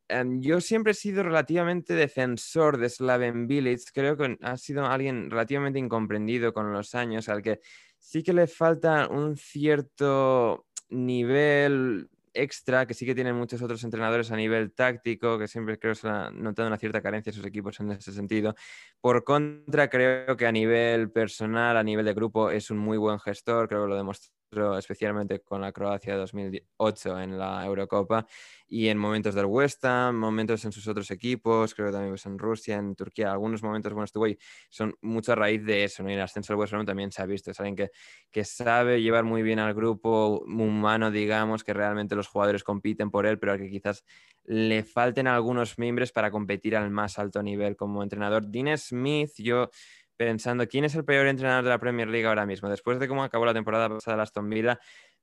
[0.09, 5.29] em, yo siempre he sido relativamente defensor de Slaven Bilic, creo que ha sido alguien
[5.29, 7.61] relativamente incomprendido con los años, al que
[7.97, 14.31] sí que le falta un cierto nivel extra que sí que tienen muchos otros entrenadores
[14.31, 17.91] a nivel táctico, que siempre creo que han notado una cierta carencia sus equipos en
[17.91, 18.55] ese sentido.
[19.01, 23.19] Por contra, creo que a nivel personal, a nivel de grupo, es un muy buen
[23.19, 24.36] gestor, creo que lo demostró
[24.77, 28.25] especialmente con la Croacia 2008 en la Eurocopa
[28.67, 32.25] y en momentos del West Ham, momentos en sus otros equipos, creo que también pues,
[32.25, 34.37] en Rusia, en Turquía, algunos momentos buenos estuvo y
[34.69, 36.09] son mucho a raíz de eso, ¿no?
[36.09, 37.91] y el ascenso del West Ham también se ha visto, es alguien que,
[38.31, 43.25] que sabe llevar muy bien al grupo humano, digamos, que realmente los jugadores compiten por
[43.25, 44.03] él, pero al que quizás
[44.45, 48.47] le falten algunos miembros para competir al más alto nivel como entrenador.
[48.47, 49.69] Dean Smith, yo
[50.17, 52.69] pensando quién es el peor entrenador de la Premier League ahora mismo.
[52.69, 54.79] Después de cómo acabó la temporada pasada de Aston Villa,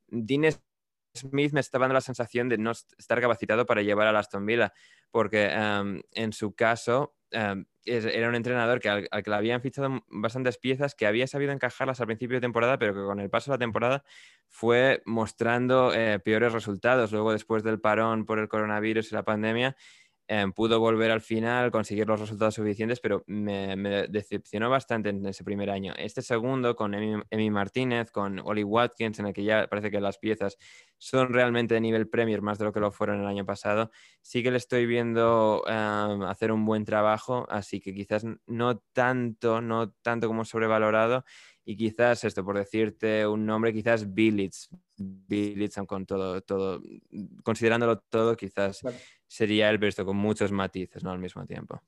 [0.07, 0.45] Dean
[1.15, 4.73] Smith me está dando la sensación de no estar capacitado para llevar a Aston Villa,
[5.11, 10.03] porque em, en su caso em, era un entrenador que al, que le habían fichado
[10.09, 13.51] bastantes piezas, que había sabido encajarlas al principio de temporada, pero que con el paso
[13.51, 14.05] de la temporada
[14.49, 17.13] fue mostrando eh, peores resultados.
[17.13, 19.77] Luego, después del parón por el coronavirus y la pandemia,
[20.27, 23.77] Em, pudo volver al final, conseguir los resultados suficientes, pero me,
[24.09, 25.93] decepcionó bastante en ese primer año.
[25.99, 30.17] Este segundo, con Emi, Martínez, con Oli Watkins, en el que ya parece que las
[30.17, 30.57] piezas
[30.97, 33.91] son realmente de nivel Premier más de lo que lo fueron el año pasado,
[34.23, 39.61] sí que le estoy viendo em, hacer un buen trabajo, así que quizás no tanto,
[39.61, 41.25] no tanto como sobrevalorado,
[41.65, 46.83] y quizás esto, por decirte un nombre, quizás Billits, Billits con todo, todo,
[47.43, 48.83] considerándolo todo, quizás
[49.27, 51.11] sería el visto con muchos matices, ¿no?
[51.11, 51.83] Al mismo tiempo.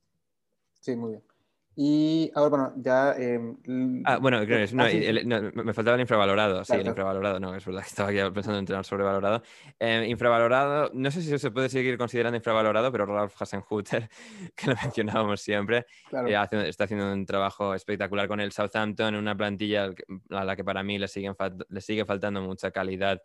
[0.80, 1.35] Sí, muy bien.
[1.78, 3.12] Y ahora, bueno, ya...
[3.18, 7.66] Em, ah, bueno, creo, no, ah, me faltaba el infravalorado, sí, el infravalorado, no, es
[7.66, 9.42] verdad, estaba aquí pensando en entrenar sobrevalorado.
[9.78, 14.08] Eh, infravalorado, no sé si se puede seguir considerando infravalorado, pero Ralph Hasenhutter,
[14.56, 15.84] que lo mencionábamos siempre,
[16.26, 19.90] eh, está haciendo un trabajo espectacular con el Southampton, una plantilla
[20.30, 21.34] a la que para mí le, siguen
[21.68, 23.20] le sigue faltando mucha calidad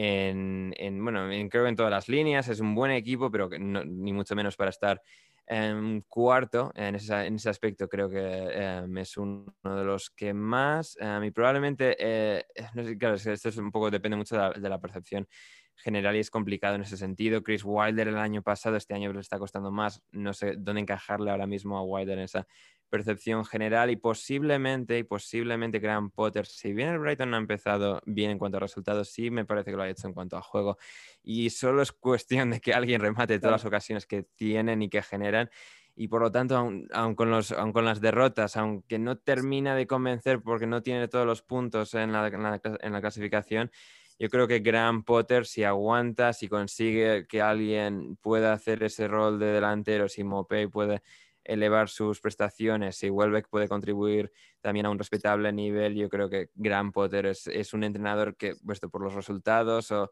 [0.00, 4.12] en, en, bueno, creo que en todas las líneas, es un buen equipo, pero ni
[4.12, 5.02] mucho menos para estar
[5.50, 10.34] en cuarto en ese, en ese aspecto creo que em, es uno de los que
[10.34, 12.44] más em, y probablemente eh,
[12.74, 15.26] no sé, claro esto es un poco depende mucho de la, percepción
[15.74, 17.42] general y es complicado en ese sentido.
[17.42, 21.30] Chris Wilder el año pasado este año le está costando más no sé dónde encajarle
[21.30, 22.46] ahora mismo a Wilder en esa
[22.88, 28.00] percepción general y posiblemente, y posiblemente Graham Potter, si bien el Brighton no ha empezado
[28.06, 30.42] bien en cuanto a resultados, sí me parece que lo ha hecho en cuanto a
[30.42, 30.78] juego.
[31.22, 35.02] Y solo es cuestión de que alguien remate todas las ocasiones que tienen y que
[35.02, 35.50] generan.
[35.94, 40.40] Y por lo tanto, aun, con, los, con, las derrotas, aunque no termina de convencer
[40.40, 43.70] porque no tiene todos los puntos en la, en la clasificación,
[44.20, 49.38] yo creo que Graham Potter, si aguanta, si consigue que alguien pueda hacer ese rol
[49.38, 51.02] de delantero, si Mopey puede
[51.48, 54.30] elevar sus prestaciones, si Welbeck puede contribuir
[54.60, 58.90] también a un respetable nivel, yo creo que Graham Potter es, un entrenador que, puesto
[58.90, 60.10] por los resultados o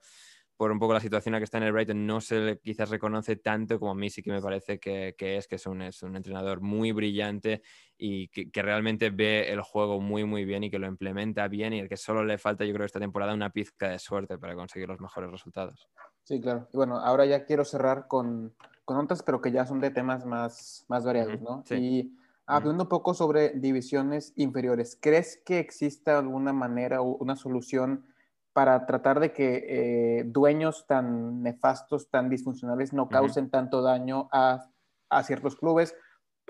[0.57, 2.59] por un poco la situación en la que está en el Brighton, no se le
[2.59, 5.83] quizás reconoce tanto como a mí sí que me parece que, es, que es un,
[5.83, 7.61] es un, entrenador muy brillante
[7.99, 11.81] y que, realmente ve el juego muy, muy bien y que lo implementa bien y
[11.81, 14.89] el que solo le falta, yo creo, esta temporada una pizca de suerte para conseguir
[14.89, 15.91] los mejores resultados.
[16.23, 16.67] Sí, claro.
[16.73, 18.55] Y bueno, ahora ya quiero cerrar con,
[18.87, 21.65] con otras, pero que ya son de temas más, más variados, ¿no?
[21.71, 22.17] Y
[22.47, 28.07] hablando un poco sobre divisiones inferiores, ¿crees que exista alguna manera o una solución
[28.53, 34.71] para tratar de que eh, dueños tan nefastos, tan disfuncionales, no causen tanto daño a,
[35.11, 35.95] a ciertos clubes,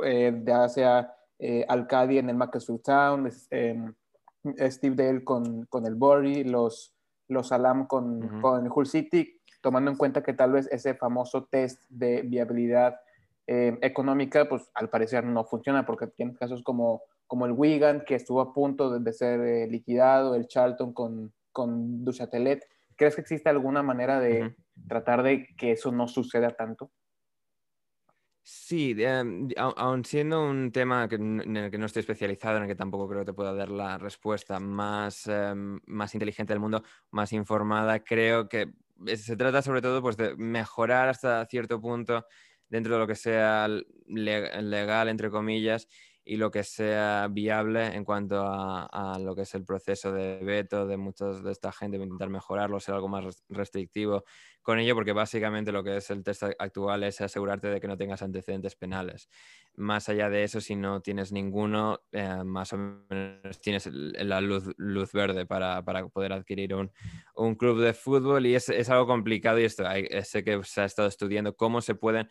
[0.05, 3.95] eh, ya sea eh, Alcadi en el Macclesfield Town, em,
[4.69, 6.95] Steve Dale con, con el Bury, los,
[7.29, 11.45] los Alam con, con el Hull City, tomando en cuenta que tal vez ese famoso
[11.45, 12.97] test de viabilidad
[13.47, 18.17] eh, económica, pues al parecer no funciona porque tiene casos como, como el Wigan, que
[18.17, 22.65] estuvo a punto de, ser eh, liquidado, el Charlton con, con Duchatelet.
[22.97, 24.57] ¿Crees que existe alguna manera de
[24.89, 26.91] tratar de que eso no suceda tanto?
[28.49, 28.97] Sí,
[29.57, 33.23] aun siendo un tema en el que no estoy especializado, en el que tampoco creo
[33.23, 38.49] que te pueda dar la respuesta más, em, más inteligente del mundo, más informada, creo
[38.49, 38.73] que
[39.17, 42.27] se trata sobre todo pues, de mejorar hasta cierto punto
[42.69, 43.69] dentro de lo que sea
[44.07, 45.89] legal, entre comillas,
[46.29, 50.85] y lo que sea viable en cuanto a, lo que es el proceso de veto
[50.85, 54.25] de muchos de esta gente, intentar mejorarlo, ser algo más restrictivo
[54.61, 57.97] con ello, porque básicamente lo que es el test actual es asegurarte de que no
[57.97, 59.29] tengas antecedentes penales.
[59.77, 64.75] Más allá de eso, si no tienes ninguno, eh, más o menos tienes la luz,
[64.79, 66.91] luz verde para, para poder adquirir un,
[67.37, 70.81] un, club de fútbol y es, es algo complicado y esto hay, sé que se
[70.81, 72.29] ha estado estudiando cómo se pueden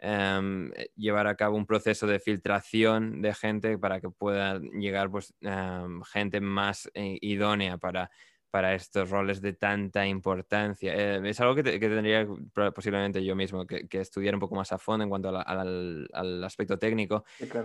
[0.00, 5.10] Em, eh, llevar a cabo un proceso de filtración de gente para que pueda llegar
[5.10, 8.08] pues, em, gente más eh, idónea para,
[8.48, 10.94] para estos roles de tanta importancia.
[10.94, 12.28] Eh, es algo que, tendría
[12.72, 17.24] posiblemente yo mismo que, estudiar un poco más a fondo en cuanto al, aspecto técnico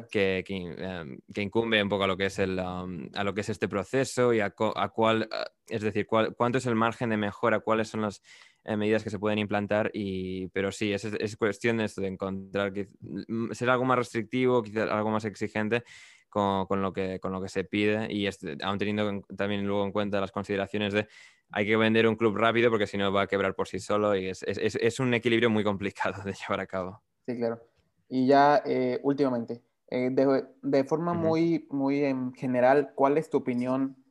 [0.09, 3.49] que, em, que, incumbe un poco a lo que es, el, a lo que es
[3.49, 5.29] este proceso y a, a cuál,
[5.67, 8.23] es decir, cuál, cuánto es el margen de mejora, cuáles son los
[8.65, 12.07] eh, medidas que se pueden implantar, y, pero sí, es, es cuestión de, esto, de
[12.07, 15.83] encontrar, mm, ser algo más restrictivo, quizás algo más exigente
[16.29, 18.27] con, con, lo, que, con lo que se pide y
[18.63, 21.07] aún teniendo también luego en cuenta las consideraciones de
[21.51, 24.15] hay que vender un club rápido porque si no va a quebrar por sí solo
[24.15, 27.01] y es, es, es un equilibrio muy complicado de llevar a cabo.
[27.27, 27.61] Sí, claro.
[28.09, 33.37] Y ya eh, últimamente, eh, de, de, forma muy, muy en general, ¿cuál es tu
[33.37, 34.02] opinión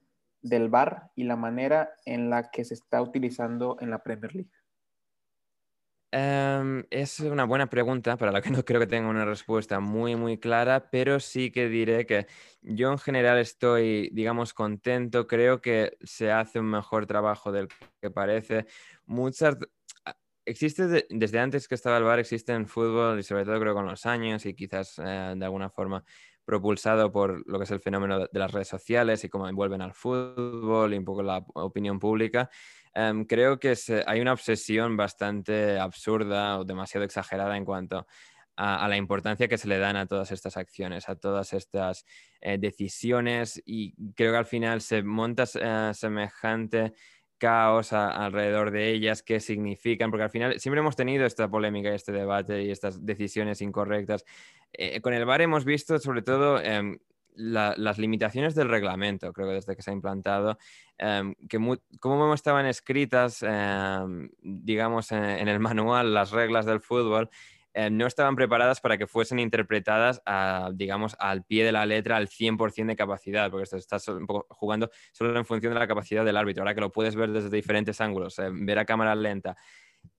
[0.42, 4.50] del VAR y la manera en la que se está utilizando en la Premier League?
[6.14, 10.14] Em, es una buena pregunta para la que no creo que tenga una respuesta muy,
[10.14, 12.26] muy clara, pero sí que diré que
[12.60, 15.26] yo en general estoy, digamos, contento.
[15.26, 17.68] Creo que se hace un mejor trabajo del
[18.00, 18.66] que parece.
[19.06, 19.56] Muchas...
[20.44, 23.86] Existe desde antes que estaba el VAR, existe en fútbol y sobre todo creo con
[23.86, 26.04] los años y quizás eh, de alguna forma
[26.44, 29.94] propulsado por lo que es el fenómeno de las redes sociales y cómo envuelven al
[29.94, 32.50] fútbol y un poco la opinión pública,
[32.94, 33.74] em, creo que
[34.06, 38.06] hay una obsesión bastante absurda o demasiado exagerada en cuanto
[38.56, 42.04] a, la importancia que se le dan a todas estas acciones, a todas estas
[42.40, 46.92] eh, decisiones y creo que al final se monta eh, semejante
[47.42, 51.94] caos alrededor de ellas, qué significan, porque al final siempre hemos tenido esta polémica y
[51.96, 54.24] este debate y estas decisiones incorrectas.
[54.72, 57.00] Eh, con el VAR hemos visto sobre todo em,
[57.34, 60.56] las limitaciones del reglamento, creo que desde que se ha implantado,
[60.98, 61.58] em, que
[61.98, 67.28] cómo estaban escritas, em, digamos, en, el manual las reglas del fútbol,
[67.74, 70.22] eh, no estaban preparadas para que fuesen interpretadas,
[70.74, 74.90] digamos, al pie de la letra, al 100% de capacidad, porque estás un poco jugando
[75.12, 76.62] solo en función de la capacidad del árbitro.
[76.62, 79.56] Ahora que lo puedes ver desde diferentes ángulos, eh, ver a cámara lenta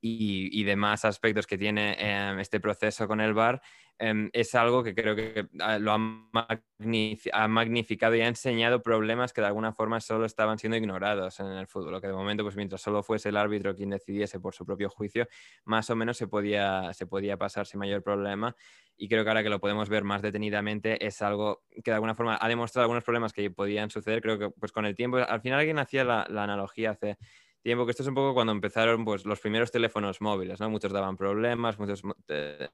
[0.06, 3.62] y, demás aspectos que tiene em, este proceso con el VAR,
[3.98, 9.40] em, es algo que creo que ah, lo ha, magnificado y ha enseñado problemas que
[9.40, 12.82] de alguna forma solo estaban siendo ignorados en el fútbol, que de momento, pues mientras
[12.82, 15.28] solo fuese el árbitro quien decidiese por su propio juicio,
[15.64, 18.56] más o menos se podía, se podía pasar sin mayor problema.
[18.98, 22.14] Y creo que ahora que lo podemos ver más detenidamente, es algo que de alguna
[22.14, 24.22] forma ha demostrado algunos problemas que podían suceder.
[24.22, 27.18] Creo que pues con el tiempo, al final alguien hacía la, la analogía hace
[27.64, 30.70] tiempo, que esto es un poco cuando empezaron pues, los primeros teléfonos móviles, ¿no?
[30.70, 32.70] Muchos daban problemas, muchos eh,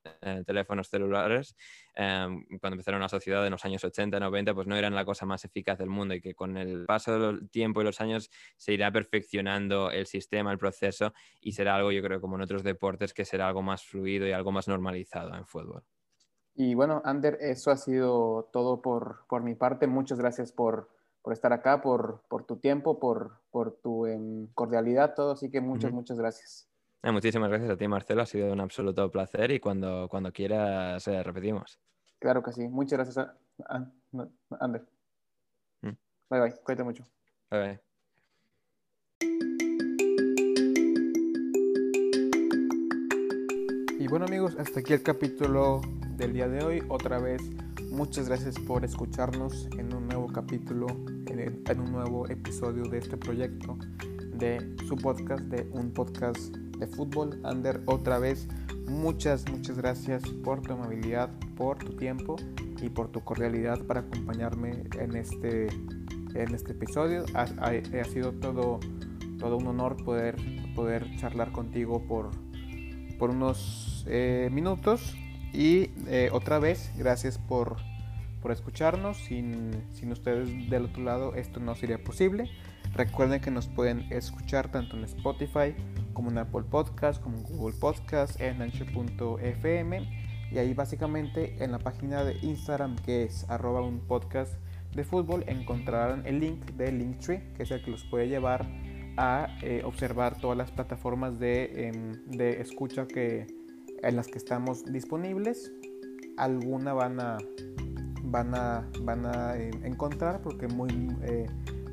[0.45, 1.55] teléfonos celulares,
[1.95, 5.25] em, cuando empezaron la sociedad en los años 80, 90, pues no eran la cosa
[5.25, 8.73] más eficaz del mundo y que con el paso del tiempo y los años se
[8.73, 13.13] irá perfeccionando el sistema, el proceso y será algo, yo creo, como en otros deportes,
[13.13, 15.83] que será algo más fluido y algo más normalizado en fútbol.
[16.55, 19.87] Y bueno, Ander, eso ha sido todo por, por mi parte.
[19.87, 20.89] Muchas gracias por
[21.21, 25.31] por estar acá, por, por tu tiempo, por, por tu em, cordialidad, todo.
[25.31, 26.67] Así que muchas, muchas gracias.
[27.01, 28.21] Eh, muchísimas gracias a ti, Marcelo.
[28.21, 31.79] Ha sido un absoluto placer y cuando, cuando quieras eh, repetimos.
[32.19, 32.67] Claro que sí.
[32.67, 33.35] Muchas gracias, a,
[34.59, 34.85] Ander.
[35.81, 35.91] Mm.
[36.29, 36.55] Bye, bye.
[36.63, 37.03] Cuídate mucho.
[37.49, 37.79] Bye, bye.
[43.99, 45.81] Y bueno amigos, hasta aquí el capítulo
[46.17, 46.83] del día de hoy.
[46.89, 47.41] Otra vez
[47.91, 50.85] Muchas gracias por escucharnos en un nuevo capítulo,
[51.25, 53.77] en, un nuevo episodio de este proyecto,
[54.31, 57.41] de su podcast, de un podcast de fútbol.
[57.43, 58.47] Ander, otra vez,
[58.87, 62.35] muchas, muchas gracias por tu amabilidad, por tu tiempo
[62.79, 65.67] y por tu cordialidad para acompañarme en este,
[66.35, 67.25] en este episodio.
[67.33, 68.79] Ha, sido todo,
[69.39, 70.37] todo un honor poder,
[70.75, 72.29] poder charlar contigo por,
[73.17, 75.15] por unos eh, minutos
[75.53, 77.77] y eh, otra vez, gracias por,
[78.41, 79.17] por escucharnos.
[79.17, 82.49] Sin, sin, ustedes del otro lado esto no sería posible.
[82.95, 85.75] Recuerden que nos pueden escuchar tanto en Spotify
[86.13, 90.29] como en Apple Podcast, como en Google Podcast, en ancho.fm.
[90.51, 94.53] Y ahí básicamente en la página de Instagram que es arroba un podcast
[94.95, 98.65] de fútbol encontrarán el link de Linktree, que es el que los puede llevar
[99.17, 103.45] a eh, observar todas las plataformas de, em, de escucha que,
[104.03, 105.71] en las que estamos disponibles.
[106.37, 107.37] Alguna van a,
[108.23, 110.89] van a, van a eh, encontrar porque muy,
[111.23, 111.45] eh,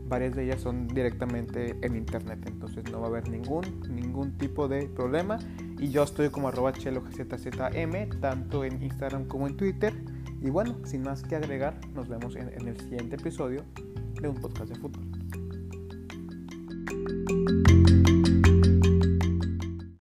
[0.09, 2.39] varias de ellas son directamente en internet.
[2.47, 5.39] Entonces no va a haber ningún, ningún tipo de problema.
[5.79, 9.93] Y yo estoy como arroba chelogzzm, tanto en Instagram como en Twitter.
[10.43, 13.65] Y bueno, sin más que agregar, nos vemos en, en el siguiente episodio
[14.21, 15.05] de un podcast de fútbol.